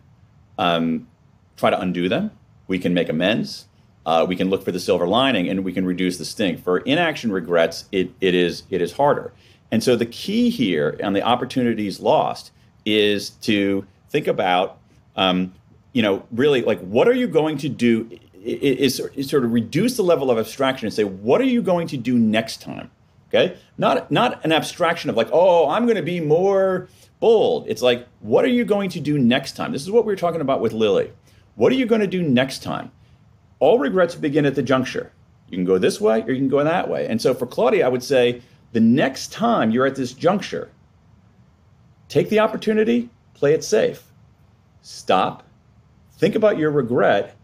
um, 0.59 1.09
try 1.57 1.71
to 1.71 1.81
undo 1.81 2.09
them. 2.09 2.31
We 2.69 2.79
can 2.79 2.95
make 2.95 3.09
amends. 3.09 3.67
Uh, 4.07 4.25
we 4.27 4.35
can 4.35 4.49
look 4.49 4.65
for 4.65 4.73
the 4.73 4.81
silver 4.81 5.07
lining, 5.07 5.49
and 5.49 5.63
we 5.63 5.73
can 5.73 5.85
reduce 5.85 6.17
the 6.17 6.25
sting. 6.25 6.57
For 6.57 6.79
inaction 6.79 7.31
regrets, 7.31 7.85
it, 7.93 8.11
it 8.21 8.35
is 8.35 8.63
it 8.71 8.81
is 8.81 8.93
harder. 8.93 9.33
And 9.71 9.85
so 9.85 9.95
the 9.95 10.07
key 10.07 10.51
here 10.51 10.99
on 11.03 11.13
the 11.13 11.23
opportunities 11.23 12.01
lost 12.01 12.51
is 12.87 13.31
to 13.43 13.87
think 14.09 14.27
about, 14.27 14.79
um, 15.17 15.53
you 15.93 16.03
know, 16.03 16.27
really 16.31 16.63
like 16.63 16.81
what 16.81 17.09
are 17.09 17.15
you 17.15 17.27
going 17.27 17.59
to 17.59 17.69
do? 17.69 18.11
Is, 18.43 19.01
is 19.01 19.29
sort 19.29 19.45
of 19.45 19.53
reduce 19.53 19.97
the 19.97 20.03
level 20.03 20.31
of 20.31 20.39
abstraction 20.39 20.87
and 20.87 20.95
say 20.95 21.05
what 21.05 21.41
are 21.41 21.45
you 21.45 21.61
going 21.63 21.87
to 21.89 21.97
do 21.97 22.19
next 22.19 22.63
time? 22.63 22.91
Okay, 23.29 23.57
not 23.79 24.11
not 24.11 24.45
an 24.45 24.53
abstraction 24.53 25.11
of 25.11 25.17
like 25.17 25.29
oh 25.33 25.69
I'm 25.69 25.85
going 25.85 25.97
to 25.97 26.03
be 26.03 26.21
more 26.21 26.89
bold. 27.21 27.67
It's 27.69 27.83
like, 27.83 28.09
what 28.21 28.45
are 28.45 28.49
you 28.49 28.65
going 28.65 28.91
to 28.91 29.01
do 29.01 29.19
next 29.19 29.53
time? 29.53 29.73
This 29.73 29.83
is 29.83 29.91
what 29.91 30.05
we 30.05 30.13
were 30.13 30.17
talking 30.17 30.41
about 30.41 30.61
with 30.61 30.73
Lily. 30.73 31.13
What 31.55 31.71
are 31.71 31.77
you 31.77 31.87
going 31.87 32.01
to 32.01 32.07
do 32.07 32.23
next 32.23 32.63
time? 32.63 32.91
All 33.61 33.79
regrets 33.79 34.15
begin 34.15 34.47
at 34.47 34.55
the 34.55 34.63
juncture. 34.63 35.13
You 35.49 35.59
can 35.59 35.67
go 35.67 35.79
this 35.79 36.01
way 36.01 36.23
or 36.23 36.31
you 36.31 36.39
can 36.39 36.49
go 36.49 36.65
that 36.65 36.89
way. 36.89 37.07
And 37.07 37.21
so 37.21 37.35
for 37.35 37.47
Claudia, 37.47 37.85
I 37.85 37.89
would 37.89 38.03
say 38.03 38.41
the 38.73 38.81
next 38.81 39.33
time 39.33 39.71
you're 39.71 39.87
at 39.87 39.97
this 39.97 40.15
juncture, 40.15 40.71
take 42.09 42.31
the 42.31 42.39
opportunity, 42.39 43.11
play 43.35 43.53
it 43.53 43.63
safe. 43.63 44.05
Stop, 44.83 45.43
think 46.21 46.35
about 46.35 46.59
your 46.59 46.71
regret, 46.71 47.35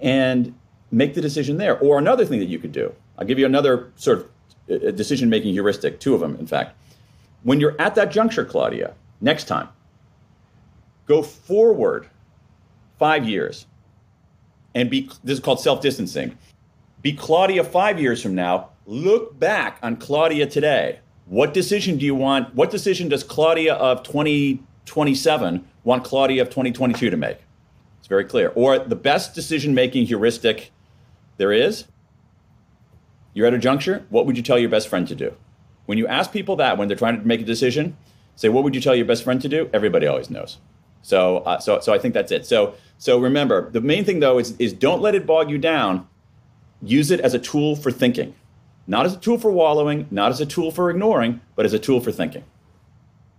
and 0.00 0.54
make 0.90 1.14
the 1.14 1.20
decision 1.20 1.56
there. 1.58 1.78
Or 1.78 1.98
another 1.98 2.24
thing 2.24 2.38
that 2.38 2.46
you 2.46 2.60
could 2.60 2.72
do, 2.72 2.94
I'll 3.18 3.26
give 3.26 3.38
you 3.38 3.46
another 3.46 3.92
sort 3.96 4.18
of 4.18 4.30
uh, 4.70 4.90
decision 4.92 5.28
making 5.28 5.52
heuristic, 5.52 5.98
two 5.98 6.14
of 6.14 6.20
them, 6.20 6.36
in 6.36 6.46
fact. 6.46 6.76
When 7.42 7.60
you're 7.60 7.76
at 7.80 7.96
that 7.96 8.10
juncture, 8.10 8.44
Claudia, 8.44 8.94
next 9.20 9.44
time. 9.44 9.68
Go 11.06 11.22
forward 11.22 12.08
five 12.98 13.28
years 13.28 13.66
and 14.74 14.88
be 14.88 15.10
this 15.22 15.38
is 15.38 15.40
called 15.40 15.60
self-distancing. 15.60 16.38
Be 17.02 17.12
Claudia 17.12 17.62
five 17.64 18.00
years 18.00 18.22
from 18.22 18.34
now. 18.34 18.70
Look 18.86 19.38
back 19.38 19.78
on 19.82 19.96
Claudia 19.96 20.46
today. 20.46 21.00
What 21.26 21.52
decision 21.52 21.98
do 21.98 22.06
you 22.06 22.14
want? 22.14 22.54
What 22.54 22.70
decision 22.70 23.08
does 23.08 23.22
Claudia 23.22 23.74
of 23.74 24.02
2027 24.02 25.68
want 25.84 26.04
Claudia 26.04 26.42
of 26.42 26.48
2022 26.48 27.10
to 27.10 27.16
make? 27.16 27.38
It's 28.04 28.08
very 28.10 28.26
clear. 28.26 28.52
Or 28.54 28.78
the 28.78 28.96
best 28.96 29.34
decision 29.34 29.74
making 29.74 30.04
heuristic 30.04 30.72
there 31.38 31.54
is. 31.54 31.86
You're 33.32 33.46
at 33.46 33.54
a 33.54 33.58
juncture. 33.58 34.04
What 34.10 34.26
would 34.26 34.36
you 34.36 34.42
tell 34.42 34.58
your 34.58 34.68
best 34.68 34.88
friend 34.88 35.08
to 35.08 35.14
do? 35.14 35.32
When 35.86 35.96
you 35.96 36.06
ask 36.06 36.30
people 36.30 36.56
that 36.56 36.76
when 36.76 36.86
they're 36.86 36.98
trying 36.98 37.18
to 37.18 37.26
make 37.26 37.40
a 37.40 37.44
decision, 37.44 37.96
say, 38.36 38.50
"What 38.50 38.62
would 38.62 38.74
you 38.74 38.82
tell 38.82 38.94
your 38.94 39.06
best 39.06 39.24
friend 39.24 39.40
to 39.40 39.48
do?" 39.48 39.70
Everybody 39.72 40.06
always 40.06 40.28
knows. 40.28 40.58
So, 41.00 41.38
uh, 41.46 41.60
so, 41.60 41.80
so 41.80 41.94
I 41.94 41.98
think 41.98 42.12
that's 42.12 42.30
it. 42.30 42.44
So, 42.44 42.74
so 42.98 43.18
remember, 43.18 43.70
the 43.70 43.80
main 43.80 44.04
thing 44.04 44.20
though 44.20 44.38
is, 44.38 44.54
is 44.58 44.74
don't 44.74 45.00
let 45.00 45.14
it 45.14 45.26
bog 45.26 45.48
you 45.48 45.56
down. 45.56 46.06
Use 46.82 47.10
it 47.10 47.20
as 47.20 47.32
a 47.32 47.38
tool 47.38 47.74
for 47.74 47.90
thinking, 47.90 48.34
not 48.86 49.06
as 49.06 49.14
a 49.14 49.18
tool 49.18 49.38
for 49.38 49.50
wallowing, 49.50 50.08
not 50.10 50.30
as 50.30 50.42
a 50.42 50.46
tool 50.46 50.70
for 50.70 50.90
ignoring, 50.90 51.40
but 51.56 51.64
as 51.64 51.72
a 51.72 51.78
tool 51.78 52.00
for 52.00 52.12
thinking. 52.12 52.44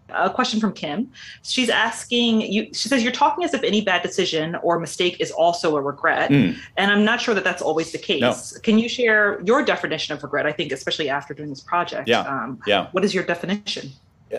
A 0.10 0.30
question 0.30 0.60
from 0.60 0.72
Kim. 0.72 1.12
She's 1.42 1.70
asking 1.70 2.42
you. 2.42 2.68
She 2.74 2.90
says 2.90 3.02
you're 3.02 3.12
talking 3.12 3.44
as 3.44 3.56
if 3.56 3.64
any 3.64 3.82
bad 3.82 4.04
decision 4.04 4.56
or 4.58 4.80
mistake 4.80 5.20
is 5.20 5.32
also 5.32 5.76
a 5.76 5.82
regret, 5.82 6.30
mm. 6.30 6.56
and 6.78 6.92
I'm 6.92 7.04
not 7.04 7.20
sure 7.20 7.34
that 7.34 7.44
that's 7.44 7.62
always 7.62 7.92
the 7.92 7.98
case. 7.98 8.22
No. 8.22 8.60
Can 8.62 8.78
you 8.78 8.88
share 8.88 9.42
your 9.46 9.64
definition 9.64 10.14
of 10.14 10.22
regret? 10.22 10.46
I 10.46 10.52
think, 10.52 10.72
especially 10.72 11.10
after 11.10 11.34
doing 11.34 11.50
this 11.50 11.62
project. 11.62 12.08
Yeah. 12.08 12.20
Um, 12.20 12.60
yeah. 12.68 12.88
What 12.92 13.04
is 13.04 13.16
your 13.16 13.24
definition? 13.24 13.92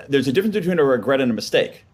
There's 0.09 0.29
a 0.29 0.33
difference 0.33 0.55
between 0.55 0.79
a 0.79 0.85
regret 0.85 1.21
and 1.21 1.31
a 1.31 1.35
mistake. 1.35 1.85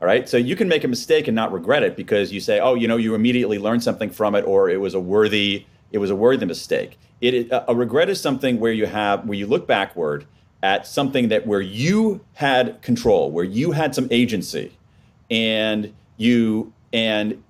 All 0.00 0.06
right. 0.06 0.28
So 0.28 0.36
you 0.36 0.56
can 0.56 0.68
make 0.68 0.84
a 0.84 0.88
mistake 0.88 1.28
and 1.28 1.34
not 1.34 1.52
regret 1.52 1.82
it 1.82 1.96
because 1.96 2.32
you 2.32 2.40
say, 2.40 2.60
oh, 2.60 2.76
you 2.76 2.88
know, 2.88 2.96
you 2.96 3.14
immediately 3.14 3.58
learned 3.58 3.82
something 3.82 4.10
from 4.10 4.36
it, 4.36 4.44
or 4.46 4.70
it 4.70 4.80
was 4.80 4.94
a 4.94 5.00
worthy, 5.00 5.66
it 5.92 5.98
was 5.98 6.10
a 6.10 6.16
worthy 6.16 6.46
mistake. 6.46 6.98
It 7.20 7.48
a 7.50 7.74
regret 7.74 8.08
is 8.08 8.20
something 8.20 8.60
where 8.60 8.72
you 8.72 8.86
have 8.86 9.26
where 9.26 9.36
you 9.36 9.46
look 9.46 9.66
backward 9.66 10.24
at 10.62 10.86
something 10.86 11.28
that 11.28 11.46
where 11.46 11.60
you 11.60 12.20
had 12.34 12.80
control, 12.82 13.30
where 13.30 13.44
you 13.44 13.72
had 13.72 13.94
some 13.94 14.08
agency, 14.10 14.72
and 15.30 15.94
you 16.16 16.72
and 16.92 17.42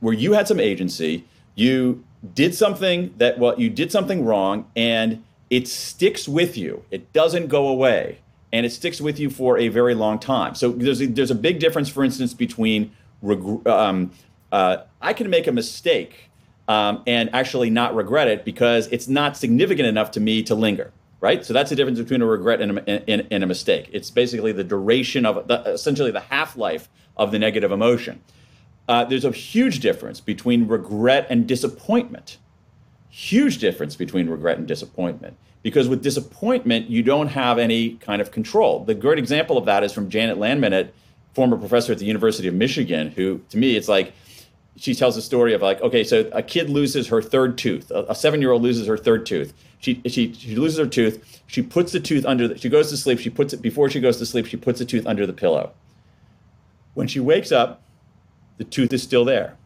where 0.00 0.14
you 0.14 0.32
had 0.32 0.48
some 0.48 0.60
agency, 0.60 1.24
you 1.54 2.04
did 2.34 2.54
something 2.54 3.14
that 3.18 3.38
well, 3.38 3.58
you 3.58 3.70
did 3.70 3.90
something 3.90 4.24
wrong, 4.24 4.66
and 4.76 5.22
it 5.48 5.66
sticks 5.66 6.28
with 6.28 6.56
you. 6.56 6.84
It 6.90 7.12
doesn't 7.12 7.48
go 7.48 7.68
away 7.68 8.18
and 8.52 8.66
it 8.66 8.70
sticks 8.70 9.00
with 9.00 9.18
you 9.18 9.30
for 9.30 9.58
a 9.58 9.68
very 9.68 9.94
long 9.94 10.18
time. 10.18 10.54
So 10.54 10.70
there's 10.70 11.00
a, 11.00 11.06
there's 11.06 11.30
a 11.30 11.36
big 11.36 11.60
difference, 11.60 11.88
for 11.88 12.04
instance, 12.04 12.34
between 12.34 12.92
um, 13.66 14.10
uh, 14.50 14.78
I 15.00 15.12
can 15.12 15.30
make 15.30 15.46
a 15.46 15.52
mistake 15.52 16.30
um, 16.68 17.02
and 17.06 17.32
actually 17.34 17.70
not 17.70 17.94
regret 17.94 18.28
it 18.28 18.44
because 18.44 18.86
it's 18.88 19.08
not 19.08 19.36
significant 19.36 19.86
enough 19.86 20.10
to 20.12 20.20
me 20.20 20.42
to 20.44 20.54
linger. 20.54 20.92
Right, 21.20 21.44
so 21.44 21.52
that's 21.52 21.68
the 21.68 21.76
difference 21.76 21.98
between 21.98 22.22
a 22.22 22.26
regret 22.26 22.62
and 22.62 22.78
a, 22.78 23.10
and, 23.10 23.26
and 23.30 23.44
a 23.44 23.46
mistake. 23.46 23.90
It's 23.92 24.10
basically 24.10 24.52
the 24.52 24.64
duration 24.64 25.26
of 25.26 25.48
the, 25.48 25.60
essentially 25.70 26.10
the 26.10 26.20
half 26.20 26.56
life 26.56 26.88
of 27.16 27.30
the 27.30 27.38
negative 27.38 27.72
emotion. 27.72 28.22
Uh, 28.88 29.04
there's 29.04 29.26
a 29.26 29.30
huge 29.30 29.80
difference 29.80 30.18
between 30.18 30.66
regret 30.66 31.26
and 31.28 31.46
disappointment. 31.46 32.38
Huge 33.10 33.58
difference 33.58 33.96
between 33.96 34.30
regret 34.30 34.56
and 34.56 34.66
disappointment 34.66 35.36
because 35.62 35.88
with 35.88 36.02
disappointment, 36.02 36.88
you 36.88 37.02
don't 37.02 37.28
have 37.28 37.58
any 37.58 37.96
kind 37.96 38.22
of 38.22 38.30
control. 38.30 38.84
The 38.84 38.94
great 38.94 39.18
example 39.18 39.58
of 39.58 39.66
that 39.66 39.84
is 39.84 39.92
from 39.92 40.08
Janet 40.08 40.38
Landman, 40.38 40.90
former 41.34 41.56
professor 41.56 41.92
at 41.92 41.98
the 41.98 42.06
University 42.06 42.48
of 42.48 42.54
Michigan, 42.54 43.10
who 43.10 43.40
to 43.50 43.58
me, 43.58 43.76
it's 43.76 43.88
like, 43.88 44.14
she 44.80 44.94
tells 44.94 45.16
a 45.18 45.22
story 45.22 45.52
of 45.52 45.60
like, 45.60 45.80
okay, 45.82 46.02
so 46.02 46.28
a 46.32 46.42
kid 46.42 46.70
loses 46.70 47.08
her 47.08 47.20
third 47.20 47.58
tooth. 47.58 47.90
A, 47.90 48.06
a 48.08 48.14
seven-year-old 48.14 48.62
loses 48.62 48.86
her 48.86 48.96
third 48.96 49.26
tooth. 49.26 49.52
She, 49.78 50.00
she, 50.06 50.32
she 50.32 50.56
loses 50.56 50.78
her 50.78 50.86
tooth. 50.86 51.42
She 51.46 51.60
puts 51.60 51.92
the 51.92 52.00
tooth 52.00 52.24
under, 52.24 52.48
the, 52.48 52.56
she 52.56 52.70
goes 52.70 52.88
to 52.88 52.96
sleep. 52.96 53.18
She 53.18 53.28
puts 53.28 53.52
it, 53.52 53.60
before 53.60 53.90
she 53.90 54.00
goes 54.00 54.16
to 54.16 54.26
sleep, 54.26 54.46
she 54.46 54.56
puts 54.56 54.78
the 54.78 54.86
tooth 54.86 55.06
under 55.06 55.26
the 55.26 55.34
pillow. 55.34 55.72
When 56.94 57.06
she 57.06 57.20
wakes 57.20 57.52
up, 57.52 57.82
the 58.56 58.64
tooth 58.64 58.92
is 58.92 59.02
still 59.02 59.24
there. 59.24 59.58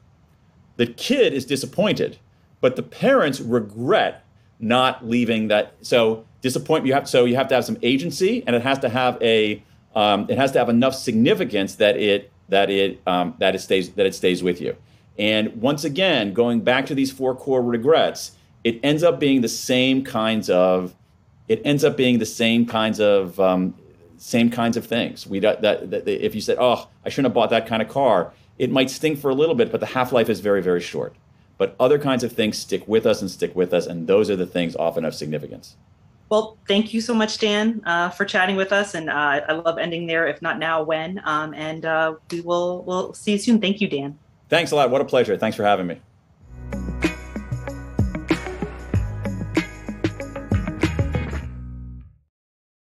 The 0.76 0.86
kid 0.86 1.32
is 1.32 1.46
disappointed, 1.46 2.18
but 2.60 2.74
the 2.74 2.82
parents 2.82 3.40
regret 3.40 4.24
not 4.58 5.06
leaving 5.06 5.46
that. 5.48 5.74
So 5.82 6.24
disappointment. 6.40 6.88
You 6.88 6.94
have 6.94 7.08
so 7.08 7.24
you 7.24 7.36
have 7.36 7.48
to 7.48 7.54
have 7.54 7.64
some 7.64 7.78
agency, 7.82 8.42
and 8.46 8.54
it 8.54 8.62
has 8.62 8.78
to 8.80 8.88
have 8.88 9.20
a 9.22 9.62
um, 9.94 10.26
it 10.28 10.38
has 10.38 10.52
to 10.52 10.58
have 10.58 10.68
enough 10.68 10.94
significance 10.94 11.76
that 11.76 11.96
it 11.96 12.32
that 12.48 12.70
it 12.70 13.00
um, 13.06 13.34
that 13.38 13.54
it 13.54 13.60
stays 13.60 13.92
that 13.92 14.06
it 14.06 14.14
stays 14.14 14.42
with 14.42 14.60
you. 14.60 14.76
And 15.18 15.60
once 15.60 15.84
again, 15.84 16.32
going 16.32 16.60
back 16.60 16.86
to 16.86 16.94
these 16.94 17.12
four 17.12 17.34
core 17.34 17.62
regrets, 17.62 18.32
it 18.64 18.80
ends 18.82 19.02
up 19.02 19.20
being 19.20 19.42
the 19.42 19.48
same 19.48 20.04
kinds 20.04 20.50
of 20.50 20.94
it 21.46 21.60
ends 21.64 21.84
up 21.84 21.96
being 21.96 22.18
the 22.18 22.26
same 22.26 22.66
kinds 22.66 23.00
of 23.00 23.38
um, 23.38 23.74
same 24.16 24.50
kinds 24.50 24.76
of 24.76 24.86
things. 24.86 25.26
We 25.26 25.38
that, 25.40 25.62
that, 25.62 25.90
that 25.90 26.08
if 26.08 26.34
you 26.34 26.40
said, 26.40 26.56
"Oh, 26.58 26.88
I 27.04 27.10
shouldn't 27.10 27.26
have 27.26 27.34
bought 27.34 27.50
that 27.50 27.66
kind 27.66 27.82
of 27.82 27.88
car," 27.88 28.32
it 28.58 28.70
might 28.70 28.90
sting 28.90 29.16
for 29.16 29.30
a 29.30 29.34
little 29.34 29.54
bit, 29.54 29.70
but 29.70 29.80
the 29.80 29.86
half 29.86 30.12
life 30.12 30.28
is 30.28 30.40
very 30.40 30.62
very 30.62 30.80
short. 30.80 31.14
But 31.56 31.76
other 31.78 31.98
kinds 31.98 32.24
of 32.24 32.32
things 32.32 32.58
stick 32.58 32.88
with 32.88 33.06
us 33.06 33.20
and 33.20 33.30
stick 33.30 33.54
with 33.54 33.72
us, 33.72 33.86
and 33.86 34.06
those 34.06 34.30
are 34.30 34.36
the 34.36 34.46
things 34.46 34.74
often 34.74 35.04
of 35.04 35.14
significance. 35.14 35.76
Well, 36.30 36.56
thank 36.66 36.92
you 36.92 37.00
so 37.00 37.14
much, 37.14 37.38
Dan, 37.38 37.82
uh, 37.84 38.08
for 38.10 38.24
chatting 38.24 38.56
with 38.56 38.72
us, 38.72 38.94
and 38.94 39.10
uh, 39.10 39.40
I 39.46 39.52
love 39.52 39.78
ending 39.78 40.06
there. 40.06 40.26
If 40.26 40.40
not 40.40 40.58
now, 40.58 40.82
when? 40.82 41.20
Um, 41.24 41.54
and 41.54 41.84
uh, 41.84 42.14
we 42.30 42.40
will 42.40 42.82
we'll 42.84 43.12
see 43.12 43.32
you 43.32 43.38
soon. 43.38 43.60
Thank 43.60 43.80
you, 43.80 43.88
Dan. 43.88 44.18
Thanks 44.54 44.70
a 44.70 44.76
lot. 44.76 44.88
What 44.88 45.00
a 45.00 45.04
pleasure. 45.04 45.36
Thanks 45.36 45.56
for 45.56 45.64
having 45.64 45.88
me. 45.88 46.00